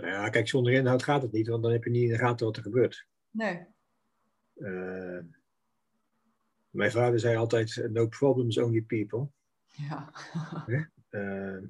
[0.03, 2.19] Nou ja, kijk, zonder inhoud gaat het niet, want dan heb je niet in de
[2.19, 3.07] gaten wat er gebeurt.
[3.31, 3.67] Nee.
[4.57, 5.21] Uh,
[6.71, 9.29] mijn vader zei altijd, no problems, only people.
[9.67, 10.13] Ja.
[11.11, 11.63] uh,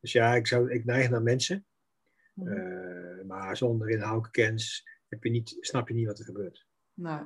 [0.00, 1.66] dus ja, ik, zou, ik neig naar mensen.
[2.34, 2.52] Mhm.
[2.52, 6.66] Uh, maar zonder inhoudelijke kennis heb je niet, snap je niet wat er gebeurt.
[6.94, 7.20] Nee.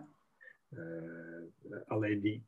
[1.87, 2.47] Alleen die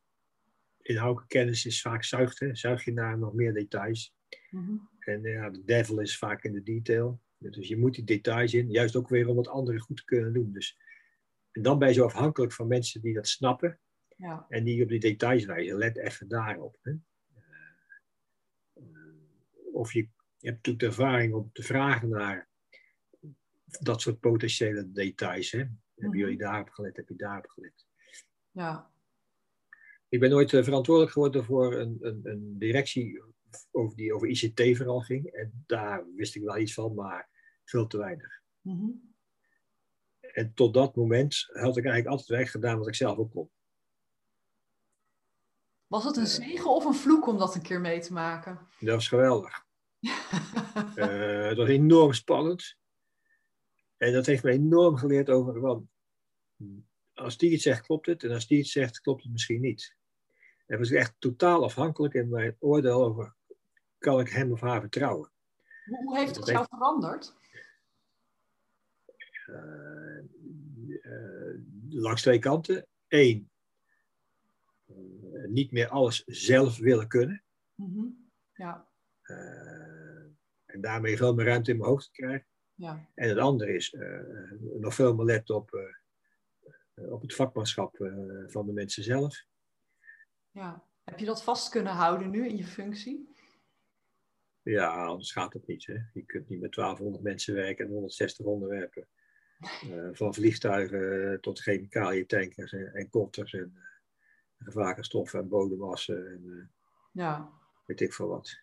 [0.82, 2.54] inhoudelijke kennis is vaak zuigt, hè?
[2.54, 4.14] zuig je naar nog meer details.
[4.50, 4.88] Mm-hmm.
[4.98, 7.20] En ja, de devil is vaak in de detail.
[7.38, 10.32] Dus je moet die details in, juist ook weer om het andere goed te kunnen
[10.32, 10.52] doen.
[10.52, 10.78] Dus,
[11.52, 13.78] en dan ben je zo afhankelijk van mensen die dat snappen.
[14.16, 14.46] Ja.
[14.48, 15.76] En die op die details wijzen.
[15.76, 16.78] Let even daarop.
[16.82, 16.92] Hè?
[19.72, 19.98] of je,
[20.38, 22.48] je hebt natuurlijk de ervaring om te vragen naar
[23.80, 25.50] dat soort potentiële details.
[25.50, 25.58] Hè?
[25.58, 26.16] Hebben Mhm.
[26.16, 26.96] jullie daarop gelet?
[26.96, 27.86] Heb je daarop gelet?
[28.50, 28.90] Ja.
[30.08, 33.22] Ik ben nooit eh, verantwoordelijk geworden voor een, een, een directie
[33.70, 35.26] over die over ICT vooral ging.
[35.26, 37.28] En daar wist ik wel iets van, maar
[37.64, 38.42] veel te weinig.
[38.60, 38.90] Mhm.
[40.20, 43.50] En tot dat moment had ik eigenlijk altijd werk gedaan wat ik zelf ook kon.
[45.86, 48.58] Was het een zegen of een vloek om dat een keer mee te maken?
[48.80, 49.64] Dat was geweldig.
[50.96, 52.76] Eh, het was enorm spannend.
[53.96, 55.82] En dat heeft me enorm geleerd over wat.
[57.14, 58.24] Als die iets zegt, klopt het.
[58.24, 59.96] En als die iets zegt, klopt het misschien niet.
[60.66, 63.35] En was ik echt totaal afhankelijk in mijn oordeel over.
[64.06, 65.30] Kan ik hem of haar vertrouwen?
[65.84, 67.34] Hoe, heeft Dat het jou veranderd?
[69.46, 70.18] Eh,
[71.02, 72.86] eh, langs twee kanten.
[73.08, 73.50] Eén,
[74.86, 74.94] eh,
[75.48, 77.42] niet meer alles zelf willen kunnen.
[77.74, 78.06] Mhm.
[78.54, 78.88] Ja,
[79.22, 80.24] Eh,
[80.66, 82.46] en daarmee veel meer ruimte in mijn hoofd te krijgen.
[82.74, 83.96] ja, En het andere is
[84.60, 85.94] nog veel meer letten op,
[86.94, 87.96] op het vakmanschap
[88.46, 89.44] van de mensen zelf.
[90.50, 90.82] Ja.
[91.04, 93.34] Heb je dat vast kunnen houden nu in je functie?
[94.72, 95.86] Ja, anders gaat het niet.
[95.86, 95.96] Hè.
[96.12, 99.06] Je kunt niet met 1200 mensen werken en 160 onderwerpen.
[99.84, 103.82] Uh, van vliegtuigen tot chemicaliëntankers en, en kotters en uh,
[104.58, 106.64] gevaarlijke stoffen en bodemassen en uh,
[107.12, 107.50] ja.
[107.84, 108.58] weet ik veel wat.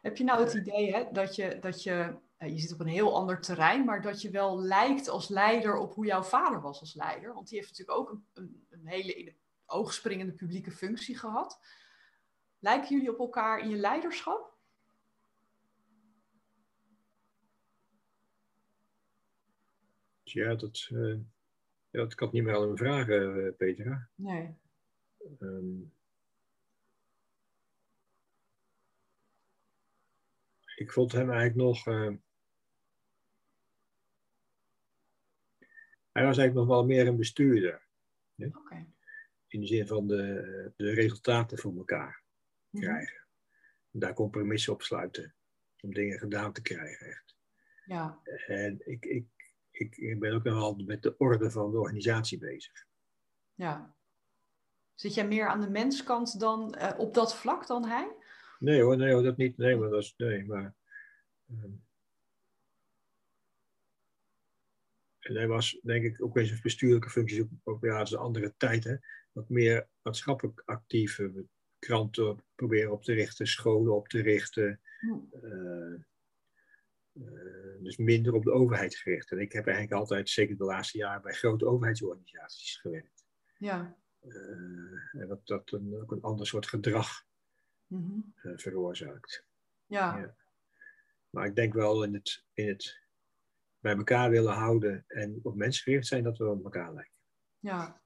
[0.00, 3.16] Heb je nou het idee hè, dat je, dat je, je zit op een heel
[3.16, 6.94] ander terrein, maar dat je wel lijkt als leider op hoe jouw vader was als
[6.94, 7.34] leider?
[7.34, 11.18] Want die heeft natuurlijk ook een, een, een hele in het oog springende publieke functie
[11.18, 11.58] gehad.
[12.58, 14.51] Lijken jullie op elkaar in je leiderschap?
[20.32, 21.18] Ja, dat, uh,
[21.90, 24.08] ja, dat kan niet meer aan hem vragen, uh, Petra.
[24.14, 24.54] Nee.
[25.40, 25.92] Um,
[30.76, 31.86] ik vond hem eigenlijk nog.
[31.86, 32.14] Uh,
[36.12, 37.86] hij was eigenlijk nog wel meer een bestuurder.
[38.36, 38.58] Oké.
[38.58, 38.86] Okay.
[39.46, 42.22] In de zin van de, de resultaten voor elkaar
[42.70, 42.82] mhm.
[42.82, 43.26] krijgen.
[43.90, 44.00] Mm.
[44.00, 45.34] Daar compromissen op sluiten.
[45.80, 47.36] Om dingen gedaan te krijgen, echt.
[47.84, 48.20] Ja.
[48.46, 49.26] En ik, ik,
[49.90, 52.86] ik ben ook nog wel met de orde van de organisatie bezig.
[53.54, 53.94] Ja.
[54.94, 58.16] Zit jij meer aan de menskant dan uh, op dat vlak dan hij?
[58.58, 59.56] Nee hoor, nee hoor, dat niet.
[59.56, 60.74] Nee, maar dat is, nee, maar...
[61.50, 61.84] Um,
[65.18, 68.54] en hij was, denk ik, ook in zijn bestuurlijke functies, ook, ook ja, een andere
[68.56, 68.96] tijd, hè,
[69.32, 71.20] wat meer maatschappelijk actief.
[71.78, 74.80] Kranten proberen op te richten, scholen op te richten.
[75.00, 76.00] Uh, uh,
[77.82, 79.30] dus minder op de overheid gericht.
[79.30, 83.24] En ik heb eigenlijk altijd, zeker de laatste jaren, bij grote overheidsorganisaties gewerkt.
[83.58, 83.96] Ja.
[84.22, 87.24] Uh, en dat dat een, ook een ander soort gedrag
[87.86, 88.58] mm -hmm.
[88.58, 89.46] veroorzaakt.
[89.86, 90.18] Ja.
[90.18, 90.34] ja.
[91.30, 93.00] Maar ik denk wel in het, in het
[93.78, 97.14] bij elkaar willen houden en op mensen gericht zijn, dat we op elkaar lijken.
[97.58, 98.00] Ja.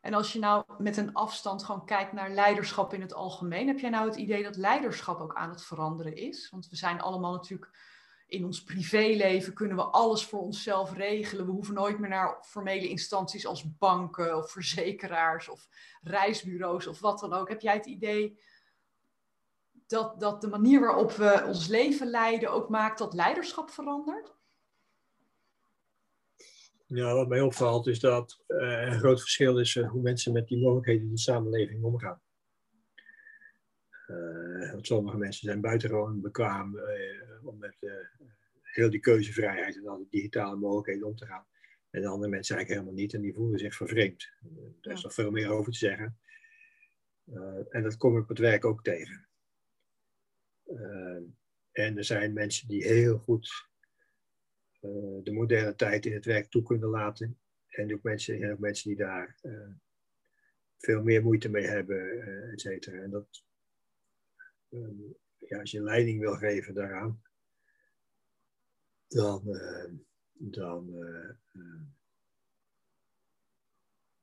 [0.00, 3.78] En als je nou met een afstand gewoon kijkt naar leiderschap in het algemeen, heb
[3.78, 6.48] jij nou het idee dat leiderschap ook aan het veranderen is?
[6.48, 7.70] Want we zijn allemaal natuurlijk
[8.28, 11.46] in ons privéleven kunnen we alles voor onszelf regelen.
[11.46, 15.68] We hoeven nooit meer naar formele instanties als banken of verzekeraars of
[16.02, 17.48] reisbureaus of wat dan ook.
[17.48, 18.38] Heb jij het idee
[19.86, 24.34] dat, dat de manier waarop we ons leven leiden ook maakt dat leiderschap verandert?
[26.86, 30.48] Ja, wat mij opvalt is dat uh, een groot verschil is uh, hoe mensen met
[30.48, 32.20] die mogelijkheden in de samenleving omgaan.
[34.06, 36.80] Uh, want sommige mensen zijn buitengewoon bekwaam
[37.42, 37.76] om met
[38.62, 41.46] heel die keuzevrijheid en al die digitale mogelijkheden om te gaan.
[41.90, 44.32] En de andere mensen eigenlijk helemaal niet en die voelen zich vervreemd.
[44.80, 46.18] Er is nog veel meer over te zeggen.
[47.70, 49.28] en dat kom ik op het werk ook tegen.
[51.72, 53.68] en er zijn mensen die heel goed
[55.22, 57.38] de moderne tijd in het werk toe kunnen laten.
[57.68, 59.68] En ook mensen, en ook mensen die daar uh,
[60.78, 63.02] veel meer moeite mee hebben, uh, et cetera.
[63.02, 63.44] En dat,
[64.70, 67.22] um, ja, als je leiding wil geven daaraan,
[69.08, 69.42] dan,
[70.32, 70.84] dan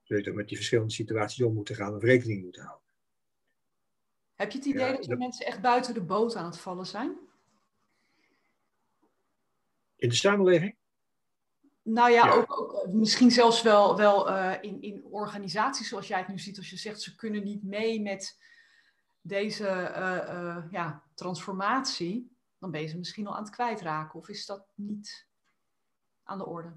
[0.03, 2.87] zul je toch met die verschillende situaties om moeten gaan of rekening moeten houden.
[4.33, 6.85] Heb je het idee ja, dat die mensen echt buiten de boot aan het vallen
[6.85, 7.17] zijn?
[10.03, 10.75] in de samenleving?
[11.81, 16.27] Nou ja, Ook, ook, misschien zelfs wel, wel uh, in, in organisaties zoals jij het
[16.27, 18.37] nu ziet, als je zegt ze kunnen niet mee met
[19.23, 24.19] deze uh, uh, ja, transformatie, dan ben je ze misschien al aan het kwijtraken.
[24.19, 25.27] Of is dat niet
[26.23, 26.73] aan de orde?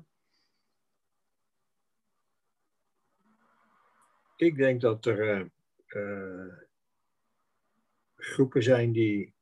[4.36, 5.50] Ik denk dat er
[8.16, 9.34] groepen zijn die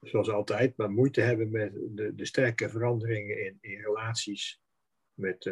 [0.00, 4.62] zoals altijd, maar moeite hebben met de, de sterke veranderingen in, in relaties
[5.14, 5.50] met,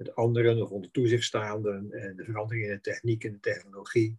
[0.00, 4.18] met anderen of onder toezicht staanden en de veranderingen in de techniek en de technologie,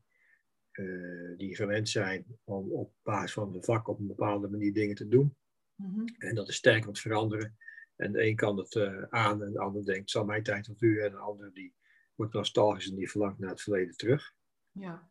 [0.73, 4.95] uh, die gewend zijn om op basis van de vak op een bepaalde manier dingen
[4.95, 5.35] te doen.
[5.75, 6.05] Mm-hmm.
[6.17, 7.57] En dat is sterk wat veranderen.
[7.95, 10.79] En de een kan het uh, aan en de ander denkt, zal mijn tijd wat
[10.79, 11.05] duren.
[11.05, 11.73] En de ander die
[12.15, 14.33] wordt nostalgisch en die verlangt naar het verleden terug.
[14.71, 15.09] Ja.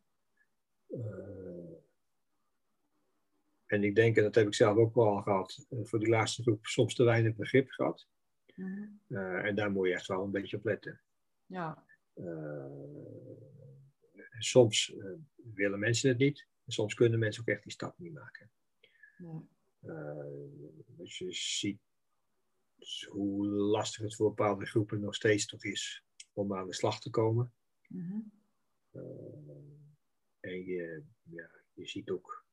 [3.67, 6.43] En ik denk, en dat heb ik zelf ook wel gehad, eh, voor die laatste
[6.43, 8.09] groep soms te weinig begrip gehad.
[8.57, 8.99] Mm
[9.45, 11.01] en daar moet je echt wel een beetje op letten.
[11.47, 11.85] Ja.
[12.15, 12.67] Uh,
[14.39, 14.95] soms
[15.55, 16.47] willen mensen het niet.
[16.65, 18.51] En soms kunnen mensen ook echt die stap niet maken.
[19.19, 19.43] Ja.
[20.87, 21.81] dus je ziet
[23.09, 27.11] hoe lastig het voor bepaalde groepen nog steeds toch is om aan de slag te
[27.11, 27.53] komen.
[27.89, 28.39] Mm
[30.41, 32.45] en je, ja, je ziet ook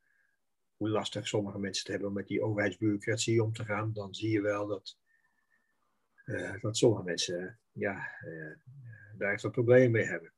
[0.76, 4.30] hoe lastig sommige mensen het hebben om met die overheidsbureaucratie om te gaan, dan zie
[4.30, 4.98] je wel dat,
[6.28, 8.56] uh, dat sommige mensen ja, uh,
[9.18, 10.34] daar echt wat problemen mee hebben.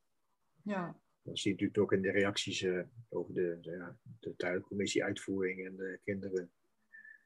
[0.63, 0.99] Ja.
[1.21, 5.65] Dat zie je natuurlijk ook in de reacties uh, over de, ja, de tuincommissie uitvoering
[5.65, 6.52] en de kinderen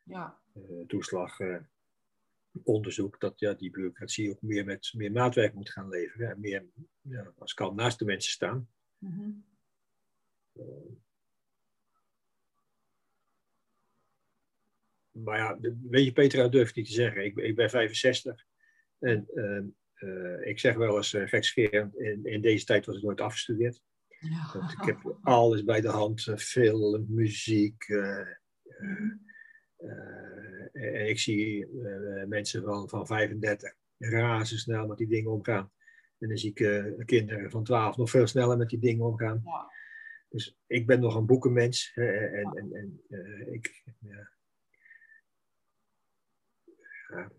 [0.03, 0.41] ja.
[0.87, 1.37] toeslag
[2.63, 6.65] onderzoek, dat ja, die bureaucratie ook meer met meer maatwerk moet gaan leveren en meer
[7.01, 8.69] ja, als kan naast de mensen staan.
[8.97, 9.45] Mm -hmm.
[15.13, 17.25] maar ja, weet je, Petra durft niet te zeggen.
[17.25, 18.45] Ik, ik ben 65
[19.03, 19.27] en
[20.43, 23.81] ik zeg wel eens uh, gekscherend, in, in deze tijd was ik nooit afgestudeerd.
[24.19, 24.49] Ja.
[24.53, 27.87] Want ik heb alles bij de hand, film, muziek.
[30.73, 31.67] En ik zie
[32.27, 35.71] mensen van, van 35 razensnel met die dingen omgaan.
[36.19, 39.41] En dan zie ik kinderen van 12 nog veel sneller met die dingen omgaan.
[39.45, 39.71] Ja.
[40.29, 41.91] Dus ik ben nog een boekenmens.
[41.95, 43.01] en, en, en
[43.53, 44.31] ik, ja,
[47.07, 47.31] ja,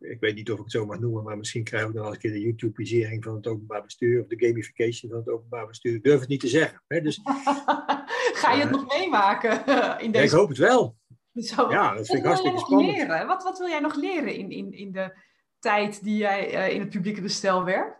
[0.00, 2.14] ik weet niet of ik het zo mag noemen, maar misschien krijgen we dan eens
[2.14, 5.94] een keer de YouTubeisering van het openbaar bestuur of de gamification van het openbaar bestuur.
[5.94, 6.82] Ik durf het niet te zeggen.
[6.86, 7.00] Hè?
[7.00, 7.20] Dus,
[8.40, 9.66] Ga je het nog meemaken
[10.04, 10.24] in deze...
[10.24, 10.96] Ja, ik hoop het wel.
[11.34, 11.70] Zo.
[11.70, 12.96] Ja, dat vind ik wat hartstikke wil jij nog spannend.
[12.96, 13.26] Leren?
[13.26, 15.18] Wat, wat wil jij nog leren in, in, in de
[15.58, 17.98] tijd die jij uh, in het publieke bestel werkt?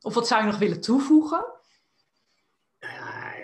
[0.00, 1.46] Of wat zou je nog willen toevoegen?
[2.78, 3.34] Ja,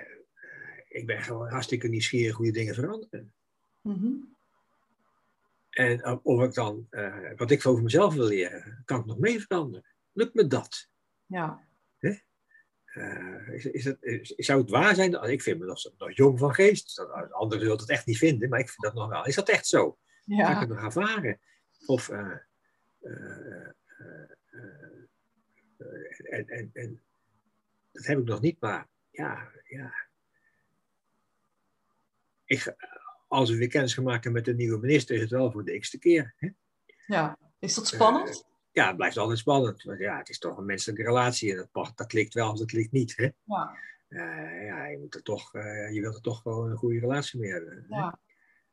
[0.88, 3.32] ik ben gewoon hartstikke nieuwsgierig hoe je dingen veranderen.
[3.80, 4.31] Mm -hmm.
[5.72, 9.40] En of ik dan, uh, wat ik over mezelf wil leren, kan ik nog mee
[9.40, 9.86] veranderen?
[10.12, 10.88] Lukt me dat?
[11.26, 11.70] Ja.
[12.94, 15.22] Uh, is, is het, is, zou het waar zijn?
[15.22, 17.00] Ik vind me nog, nog jong van geest.
[17.30, 19.26] Anderen zullen het echt niet vinden, maar ik vind dat nog wel.
[19.26, 19.98] Is dat echt zo?
[20.24, 20.46] Ja.
[20.46, 21.40] Ga ik het nog ervaren?
[21.86, 22.36] Of, uh,
[26.30, 27.02] en, en, en
[27.92, 29.94] dat heb ik nog niet, maar ja, ja.
[32.44, 32.74] Ik,
[33.32, 35.78] als we weer kennis gaan maken met de nieuwe minister, is het wel voor de
[35.78, 36.34] x keer.
[36.36, 36.48] Hè?
[37.06, 38.28] Ja, is dat spannend?
[38.28, 38.42] Uh,
[38.72, 39.82] ja, het blijft altijd spannend.
[39.82, 42.66] Want ja, het is toch een menselijke relatie en dat, dat klikt wel of dat
[42.66, 43.16] klikt niet.
[43.16, 43.28] Hè?
[43.44, 43.76] Ja.
[44.08, 47.40] Uh, ja, je, moet er toch, uh, je wilt er toch gewoon een goede relatie
[47.40, 47.86] mee hebben.
[47.88, 48.18] Ja.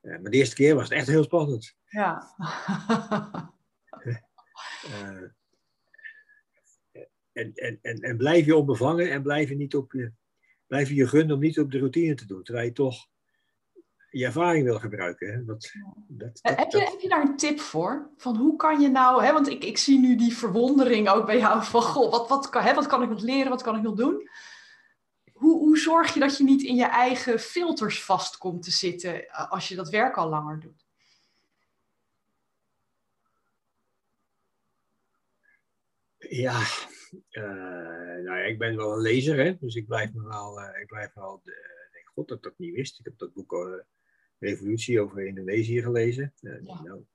[0.01, 1.75] maar de eerste keer was het echt heel spannend.
[1.85, 2.35] Ja.
[7.31, 10.11] en, en, en, en blijf je onbevangen en blijf je, niet op je,
[10.67, 12.43] blijf je je gunnen om niet op de routine te doen.
[12.43, 13.07] Terwijl je toch
[14.09, 15.33] je ervaring wil gebruiken.
[15.33, 15.45] Hè?
[15.45, 15.71] Dat,
[16.07, 18.09] dat, dat, heb, je, heb je daar een tip voor?
[18.17, 21.37] Van hoe kan je nou, hè, want ik, ik zie nu die verwondering ook bij
[21.37, 23.81] jou van, goh, wat, wat, kan, hè, wat kan ik nog leren, wat kan ik
[23.81, 24.29] nog doen?
[25.33, 29.29] Hoe, hoe zorg je dat je niet in je eigen filters vast komt te zitten
[29.49, 30.87] als je dat werk al langer doet?
[36.17, 36.59] Ja,
[37.31, 37.43] uh,
[38.23, 39.57] nou ja, ik ben wel een lezer, hè?
[39.59, 42.75] dus ik blijf me wel, uh, ik blijf wel, denk, god dat ik dat niet
[42.75, 42.99] wist.
[42.99, 43.59] Ik heb dat boek uh,
[44.39, 46.33] Revolutie over Indonesië gelezen.
[46.39, 46.59] Ja.
[46.81, 47.05] Nou,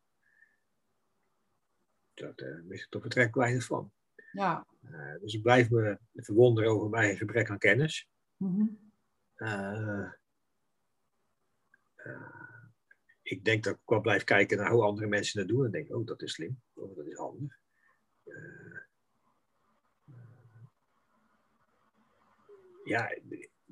[2.15, 3.93] dat wist ik toch vertrek weinig van.
[4.33, 4.67] Ja.
[5.21, 8.09] dus ik blijf me verwonderen over mijn gebrek aan kennis.
[8.37, 10.17] Mm -hmm.
[13.23, 15.95] ik denk dat ik wel blijf kijken naar hoe andere mensen het doen en denk,
[15.95, 17.63] oh, dat is slim, oh, dat is handig.
[22.85, 23.17] ja,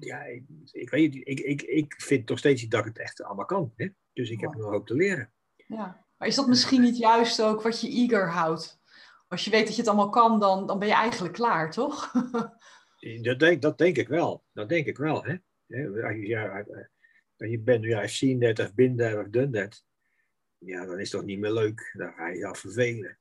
[0.05, 3.23] ja ik, ik weet ik, ik, ik vind toch steeds niet dat ik het echt
[3.23, 3.73] allemaal kan.
[3.77, 3.89] Hè?
[4.13, 5.33] Dus ik heb nog hoop te leren.
[5.67, 8.81] Ja, maar is dat misschien niet juist ook wat je eager houdt?
[9.29, 12.13] Als je weet dat je het allemaal kan, dan, dan ben je eigenlijk klaar, toch?
[13.23, 14.45] dat, denk, dat denk ik wel.
[14.53, 15.25] Dat denk ik wel.
[15.25, 15.37] Hè?
[16.03, 16.65] Als je, ja,
[17.37, 19.85] als je bent, ja, I've seen that, I've been there, I've done that.
[20.59, 21.95] Ja, dan is het toch niet meer leuk.
[21.97, 23.19] Dan ga je je vervelen.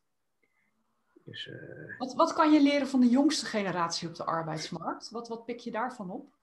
[1.24, 1.98] Dus, uh...
[1.98, 5.10] wat, wat kan je leren van de jongste generatie op de arbeidsmarkt?
[5.10, 6.40] Wat, wat pik je daarvan op?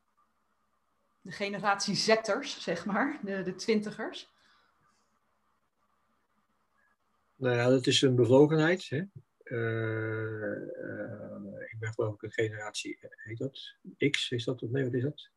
[1.20, 4.32] De generatie zetters, zeg maar, de, de twintigers.
[7.36, 8.88] Nou ja, dat is een bevlogenheid.
[8.88, 9.02] Hè?
[9.44, 13.76] Uh, uh, ik ben geloof ik een generatie, heet dat?
[14.10, 14.60] X, is dat?
[14.60, 15.30] Nee, wat is dat?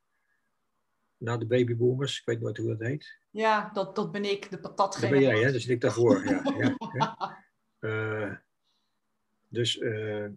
[1.18, 3.20] Na de babyboomers, ik weet nooit hoe dat heet.
[3.30, 5.28] Ja, dat, dat ben ik, de Dat patatgeneratie.
[5.28, 5.52] ben jij, hè?
[5.52, 6.26] Dus ik daarvoor.
[6.26, 7.38] ja, ja, ja.
[7.80, 8.36] Uh,
[9.48, 10.28] dus, uh,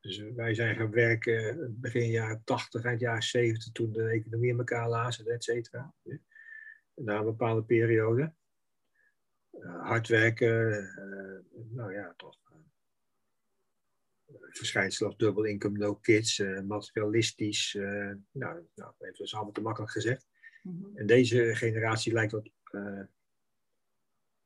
[0.00, 4.58] dus wij zijn gaan werken begin jaren 80, eind jaren 70, toen de economie in
[4.58, 5.94] elkaar lazen, et cetera.
[6.94, 8.34] Na een bepaalde periode.
[9.52, 10.70] Uh, hard werken,
[11.70, 12.38] nou ja, toch.
[14.50, 17.74] verschijnsel als dubbel income, no kids, materialistisch.
[17.74, 20.26] nou, nou, even dus allemaal te makkelijk gezegd.
[20.62, 20.96] Mm -hmm.
[20.96, 22.50] En deze generatie lijkt wat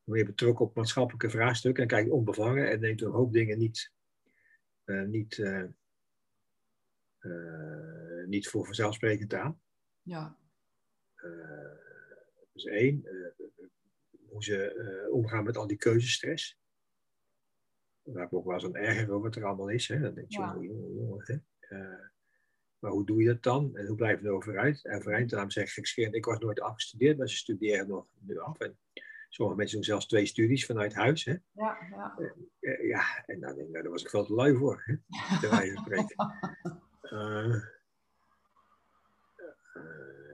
[0.04, 4.03] meer betrokken op maatschappelijke vraagstukken en kijkt onbevangen en neemt een hoop dingen niet, uh,
[4.84, 5.64] niet, uh,
[7.20, 9.60] uh, niet voor vanzelfsprekend aan.
[10.02, 10.38] Ja.
[12.52, 13.08] dus één,
[14.28, 16.58] hoe ze omgaan met al die keuzestress.
[18.02, 19.88] waar ik ook wel zo'n erger over wat er allemaal is.
[19.88, 20.00] Hè.
[20.00, 20.54] Dan denk je, ja.
[20.60, 21.38] jongen, jongen, hè.
[22.78, 23.76] Maar hoe doe je dat dan?
[23.76, 24.86] En hoe blijf je er overeind?
[24.88, 25.30] overeind?
[25.30, 28.58] Daarom zeg ik, ik was nooit afgestudeerd, maar ze studeren nog nu af.
[28.58, 28.78] En
[29.34, 31.24] sommige mensen doen zelfs twee studies vanuit huis.
[31.24, 31.34] Hè?
[31.52, 32.14] Ja, ja.
[32.60, 34.94] Uh, ja, en dan denk ik, nou, daar was ik veel te lui voor, hè?
[35.40, 36.36] bij wijze spreken.
[37.02, 37.54] Uh,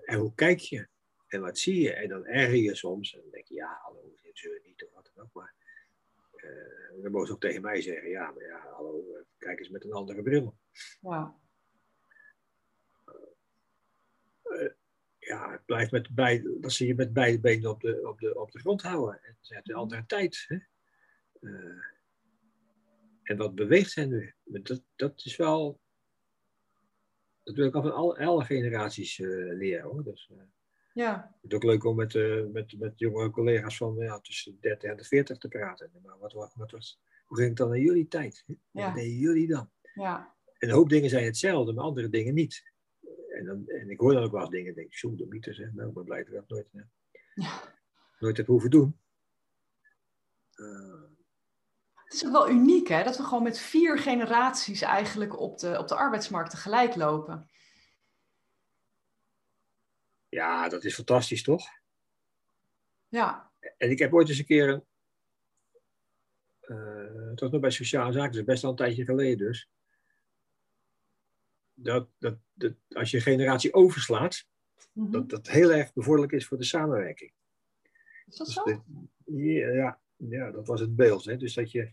[0.11, 0.89] en hoe kijk je?
[1.29, 1.93] En wat zie je?
[1.93, 3.15] En dan erger je soms.
[3.15, 5.35] En dan denk je, ja, hallo, dit zullen niet of wat dan ook.
[5.35, 5.55] Maar
[7.03, 9.05] dan mogen ze ook tegen mij zeggen, ja, maar ja, hallo,
[9.39, 10.57] kijk eens met een andere bril.
[11.01, 11.40] Ja.
[15.31, 18.41] Ja, het blijft met beide, dat ze je met beide benen op de, op de,
[18.41, 19.23] op de grond houden.
[19.23, 20.45] En ze hebben een andere tijd.
[20.49, 20.57] Hè?
[21.41, 21.83] Uh,
[23.23, 24.35] en wat beweegt hen nu?
[24.45, 25.81] Dat, dat is wel.
[27.43, 30.05] Dat wil ik al van alle, alle generaties uh, leren hoor.
[30.05, 30.39] Dus, uh,
[30.93, 31.37] ja.
[31.41, 32.15] Het is ook leuk om met,
[32.53, 35.91] met, met jonge collega's van ja, tussen de 30 en de 40 te praten.
[36.03, 38.45] Maar wat, wat, wat was, hoe ging het dan in jullie tijd?
[38.47, 38.57] Ja.
[38.71, 39.71] Wat deden jullie dan?
[39.95, 40.35] Ja.
[40.59, 42.70] En een hoop dingen zijn hetzelfde, maar andere dingen niet
[43.41, 45.55] en, dan, en ik hoor dan ook wel eens dingen, denk ik, zoek de mythe,
[45.55, 45.73] zeg.
[45.73, 46.89] Nou, ik ben blij dat ik dat nooit,
[47.35, 47.75] ja.
[48.19, 49.01] nooit heb hoeven doen.
[50.55, 51.03] Uh,
[51.95, 53.03] het is ook wel uniek, hè?
[53.03, 57.51] Dat we gewoon met vier generaties eigenlijk op de, op de arbeidsmarkt tegelijk lopen.
[60.29, 61.67] Ja, dat is fantastisch, toch?
[63.09, 63.53] Ja.
[63.77, 64.85] En ik heb ooit eens een keer een...
[66.61, 69.71] Uh, het was nog bij sociale zaken, dus best al een tijdje geleden dus
[71.83, 74.47] dat, dat, dat als je generatie overslaat,
[74.93, 75.11] mhm.
[75.11, 77.33] dat dat heel erg bevorderlijk is voor de samenwerking.
[78.27, 78.85] Is dat dus zo?
[79.25, 81.25] ja, ja, dat was het beeld.
[81.25, 81.37] Hè?
[81.37, 81.93] Dus dat je,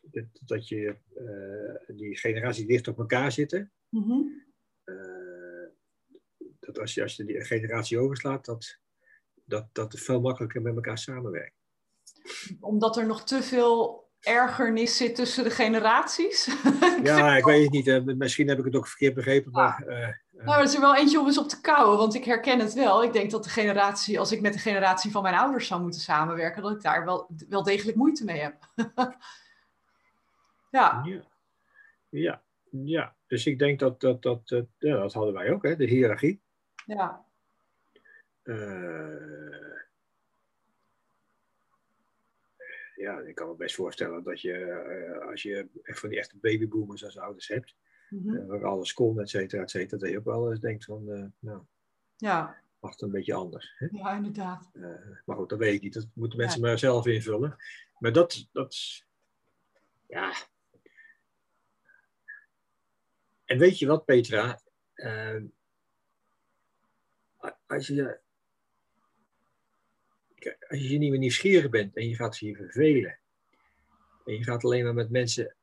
[0.00, 3.72] dat, dat je uh, die generaties dicht op elkaar zitten.
[3.88, 4.20] Mhm.
[4.84, 5.68] Eh,
[6.60, 8.78] dat als je, als je die generatie overslaat, dat,
[9.44, 11.54] dat, dat veel makkelijker met elkaar samenwerkt.
[12.60, 16.48] Omdat er nog te veel ergernis zit tussen de generaties.
[17.02, 17.86] ja, ik weet het niet.
[17.86, 19.52] Eh, misschien heb ik het ook verkeerd begrepen.
[19.52, 20.08] Maar, uh,
[20.44, 22.72] nou, er is er wel eentje om eens op te kouwen, want ik herken het
[22.72, 23.02] wel.
[23.02, 26.00] Ik denk dat de generatie, als ik met de generatie van mijn ouders zou moeten
[26.00, 28.54] samenwerken, dat ik daar wel, wel degelijk moeite mee heb.
[30.70, 31.02] ja.
[31.04, 31.22] ja.
[32.08, 33.14] Ja, ja.
[33.26, 36.42] Dus ik denk dat dat, dat, dat, ja, dat hadden wij ook, hè, de hiërarchie.
[36.86, 37.24] Ja.
[38.44, 39.85] Uh,
[42.96, 46.38] ja, ik kan me best voorstellen dat je, uh, als je echt van die echte
[46.38, 47.76] babyboomers als ouders hebt,
[48.10, 48.46] mm -hmm.
[48.46, 51.24] waar alles kon, et cetera, et cetera, dat je ook wel eens denkt van, uh,
[51.38, 51.62] nou,
[52.16, 52.62] ja.
[52.80, 53.74] mag het een beetje anders.
[53.78, 53.86] Hè?
[53.90, 54.70] Ja, inderdaad.
[55.24, 55.94] maar goed, dat weet ik niet.
[55.94, 57.56] Dat moeten mensen maar zelf invullen.
[57.98, 59.04] Maar dat, dat,
[60.06, 60.32] ja.
[63.44, 64.60] En weet je wat, Petra?
[67.66, 68.20] als je
[70.68, 73.18] als je niet meer nieuwsgierig bent en je gaat je vervelen.
[74.24, 75.54] En je gaat alleen maar met mensen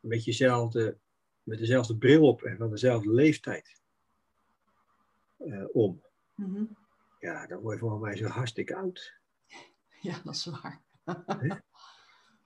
[0.00, 0.98] met jezelfde,
[1.42, 3.80] met dezelfde bril op en van dezelfde leeftijd
[5.38, 6.02] uh, om.
[6.34, 6.76] Mm-hmm.
[7.18, 9.12] Ja, dan word je volgens mij zo hartstikke oud.
[10.02, 10.82] Ja, dat is waar.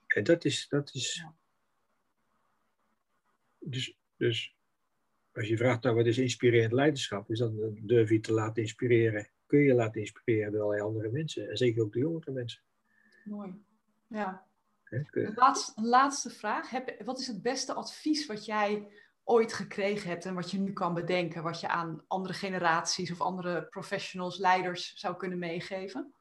[0.06, 1.14] en dat is, dat is.
[1.14, 1.34] Ja.
[3.58, 4.56] Dus, dus
[5.32, 9.28] als je vraagt, nou wat is inspirerend leiderschap, is dan durf je te laten inspireren
[9.54, 11.48] kun je laten inspireren door allerlei andere mensen.
[11.48, 12.62] En zeker ook de jongere mensen.
[13.24, 13.64] Mooi.
[14.06, 14.46] Ja.
[14.90, 16.70] Een laatste, laatste vraag.
[16.70, 18.88] Heb, wat is het beste advies wat jij
[19.24, 23.20] ooit gekregen hebt en wat je nu kan bedenken, wat je aan andere generaties of
[23.20, 26.14] andere professionals, leiders zou kunnen meegeven?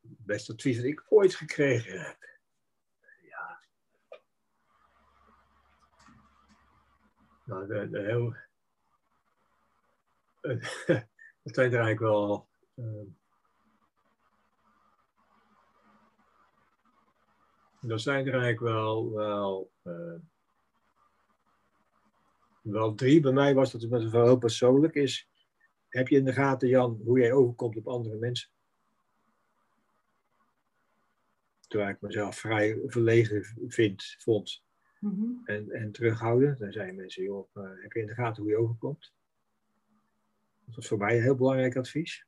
[0.00, 2.37] Het beste advies dat ik ooit gekregen heb.
[7.48, 8.34] Nou, de, heel,
[11.42, 12.48] dat zijn er eigenlijk wel.
[12.74, 13.06] Uh,
[17.80, 20.20] dat zijn er eigenlijk wel, wel, uh,
[22.60, 23.20] wel drie.
[23.20, 25.28] Bij mij was dat met een heel persoonlijk is.
[25.88, 28.50] Heb je in de gaten, Jan, hoe jij overkomt op andere mensen?
[31.68, 34.66] Terwijl ik mezelf vrij verlegen vind, vond.
[35.00, 35.44] Mhm.
[35.44, 36.58] en, en terughouden.
[36.58, 39.12] Dan zijn mensen, joh, uh, heb je in de gaten hoe je overkomt?
[40.64, 42.26] Dat was voor mij een heel belangrijk advies.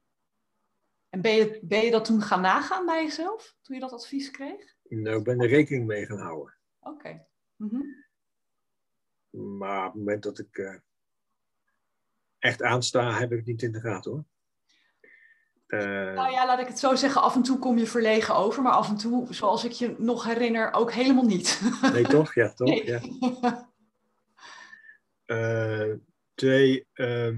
[1.09, 4.31] En ben je, ben je dat toen gaan nagaan bij jezelf, toen je dat advies
[4.31, 4.77] kreeg?
[4.89, 6.55] Nou, ik ben er rekening mee gaan houden.
[6.79, 7.27] Oké.
[7.57, 7.83] Mhm.
[9.31, 10.79] Maar op het moment dat ik uh,
[12.39, 14.25] echt aansta, heb ik het niet in de gaten hoor.
[15.71, 15.81] Uh,
[16.15, 17.23] nou ja, laat ik het zo zeggen.
[17.23, 20.25] Af en toe kom je verlegen over, maar af en toe, zoals ik je nog
[20.25, 21.61] herinner, ook helemaal niet.
[21.93, 22.35] Nee, toch?
[22.35, 22.69] Ja, toch?
[22.69, 22.85] Nee.
[22.87, 23.01] Ja.
[25.27, 25.95] Uh,
[26.41, 27.37] twee, uh,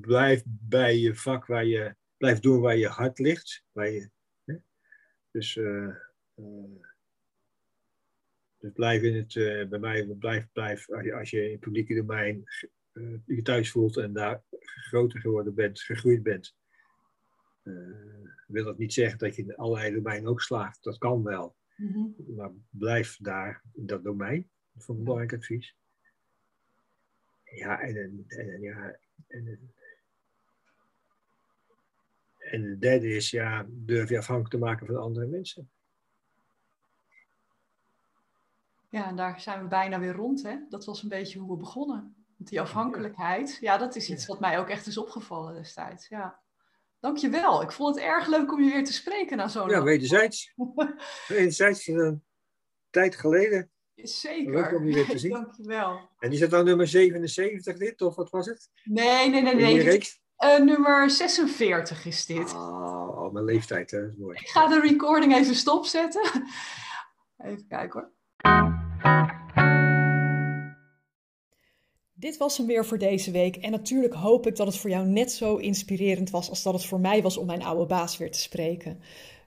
[0.00, 3.64] blijf bij je vak waar je blijf doen waar je hart ligt.
[3.72, 4.10] Waar je,
[4.44, 4.54] hè?
[5.30, 5.94] Dus, uh,
[8.58, 9.32] dus blijf in het,
[9.68, 12.44] bij mij, blijf, blijf als je, als je in het publieke domein
[13.26, 16.56] je thuis voelt en daar groter geworden bent, gegroeid bent.
[18.46, 20.82] wil dat niet zeggen dat je in allerlei domeinen ook slaagt.
[20.82, 21.56] Dat kan wel.
[21.76, 22.34] Mhm.
[22.36, 24.50] Maar blijf daar in dat domein.
[24.72, 25.76] Dat vond ik belangrijk advies.
[27.44, 29.72] Ja, en, en, en ja, en,
[32.38, 35.70] en de derde is, ja, durf je afhankelijk te maken van andere mensen.
[38.90, 40.56] Ja, en daar zijn we bijna weer rond, hè?
[40.68, 42.19] Dat was een beetje hoe we begonnen.
[42.42, 46.08] Die afhankelijkheid, ja, dat is iets wat mij ook echt is opgevallen destijds.
[46.08, 46.40] Ja.
[47.00, 47.62] Dankjewel.
[47.62, 49.68] Ik vond het erg leuk om je weer te spreken na zo'n...
[49.68, 50.54] Ja, wederzijds.
[51.28, 52.24] wederzijds, een
[52.90, 53.70] tijd geleden.
[53.94, 54.52] Zeker.
[54.52, 55.30] Leuk om je weer te zien.
[55.30, 56.08] Dankjewel.
[56.18, 58.70] En is het dan nummer 77 dit, of wat was het?
[58.84, 59.54] Nee, nee, nee.
[59.54, 60.02] nee.
[60.38, 62.54] Uh, nummer 46 is dit.
[62.54, 64.12] Oh, oh, mijn leeftijd, hè.
[64.16, 64.38] Mooi.
[64.38, 66.22] Ik ga de recording even stopzetten.
[67.36, 68.12] Even kijken hoor.
[72.20, 73.56] Dit was hem weer voor deze week.
[73.56, 76.84] En natuurlijk hoop ik dat het voor jou net zo inspirerend was als dat het
[76.84, 78.98] voor mij was om mijn oude baas weer te spreken.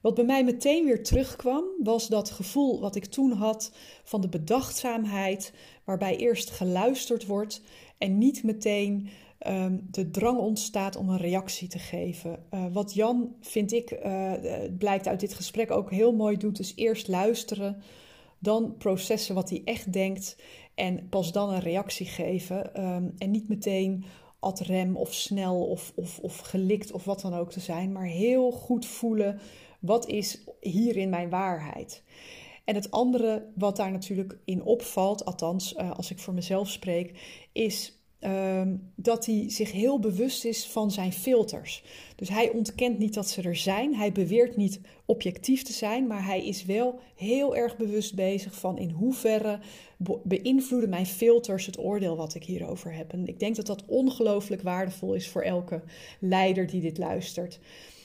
[0.02, 3.72] Wat bij mij meteen weer terugkwam, was dat gevoel wat ik toen had
[4.04, 5.54] van de bedachtzaamheid,
[5.84, 7.62] waarbij eerst geluisterd wordt
[7.98, 9.10] en niet meteen
[9.48, 12.46] um, de drang ontstaat om een reactie te geven.
[12.54, 14.34] Uh, wat Jan, vind ik, uh,
[14.78, 17.82] blijkt uit dit gesprek ook heel mooi doet, is eerst luisteren,
[18.40, 20.36] dan processen wat hij echt denkt
[20.76, 22.84] en pas dan een reactie geven.
[22.84, 24.06] Um, en niet meteen
[24.40, 28.06] ad rem of snel of, of, of gelikt of wat dan ook te zijn, maar
[28.06, 29.40] heel goed voelen
[29.80, 32.04] wat is hierin mijn waarheid.
[32.64, 37.20] En het andere wat daar natuurlijk in opvalt, althans uh, als ik voor mezelf spreek,
[37.52, 41.84] is Ehm, dat hij zich heel bewust is van zijn filters.
[42.16, 43.96] Dus hij ontkent niet dat ze er zijn.
[43.96, 48.78] Hij beweert niet objectief te zijn, maar hij is wel heel erg bewust bezig van
[48.78, 49.60] in hoeverre
[50.24, 53.12] beïnvloeden mijn filters het oordeel wat ik hierover heb.
[53.12, 55.82] En ik denk dat dat ongelooflijk waardevol is voor elke
[56.20, 57.60] leider die dit luistert.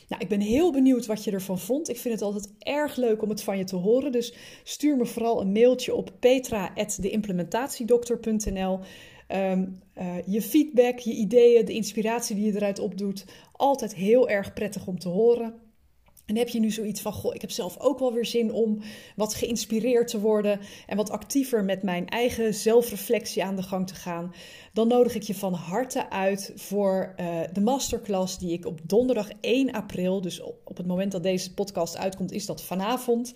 [0.08, 1.88] Nou, ik ben heel benieuwd wat je ervan vond.
[1.88, 4.12] Ik vind het altijd erg leuk om het van je te horen.
[4.12, 8.80] Dus stuur me vooral een mailtje op petra.deimplementatiedokter.nl.
[9.28, 14.52] Ehm, eh, je feedback, je ideeën, de inspiratie die je eruit opdoet, altijd heel erg
[14.52, 15.54] prettig om te horen.
[16.26, 18.78] En heb je nu zoiets van, goh, ik heb zelf ook wel weer zin om
[19.16, 23.94] wat geïnspireerd te worden en wat actiever met mijn eigen zelfreflectie aan de gang te
[23.94, 24.34] gaan,
[24.72, 29.28] dan nodig ik je van harte uit voor uh, de masterclass die ik op donderdag
[29.40, 33.34] 1 april, dus op het moment dat deze podcast uitkomt, is dat vanavond,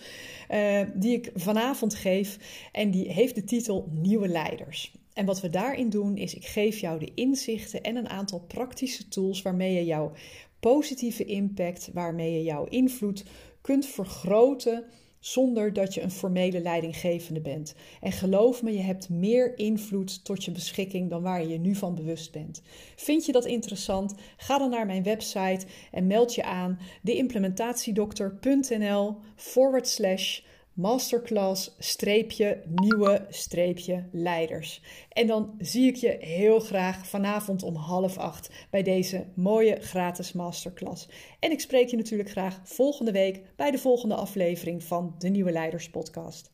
[0.51, 2.38] uh, die ik vanavond geef.
[2.72, 4.93] En die heeft de titel Nieuwe Leiders.
[5.14, 9.08] En wat we daarin doen is, ik geef jou de inzichten en een aantal praktische
[9.08, 10.12] tools waarmee je jouw
[10.60, 13.24] positieve impact, waarmee je jouw invloed
[13.60, 14.84] kunt vergroten
[15.22, 17.74] zonder dat je een formele leidinggevende bent.
[18.00, 21.74] En geloof me, je hebt meer invloed tot je beschikking dan waar je je nu
[21.74, 22.62] van bewust bent.
[22.96, 24.14] Vind je dat interessant?
[24.36, 30.40] Ga dan naar mijn website en meld je aan deimplementatiedokter.nl forward slash
[30.74, 34.82] masterclass streepje nieuwe streepje leiders.
[35.08, 40.32] En dan zie ik je heel graag vanavond om half acht bij deze mooie gratis
[40.32, 41.08] masterclass.
[41.40, 45.52] En ik spreek je natuurlijk graag volgende week bij de volgende aflevering van de Nieuwe
[45.52, 46.52] Leiders podcast.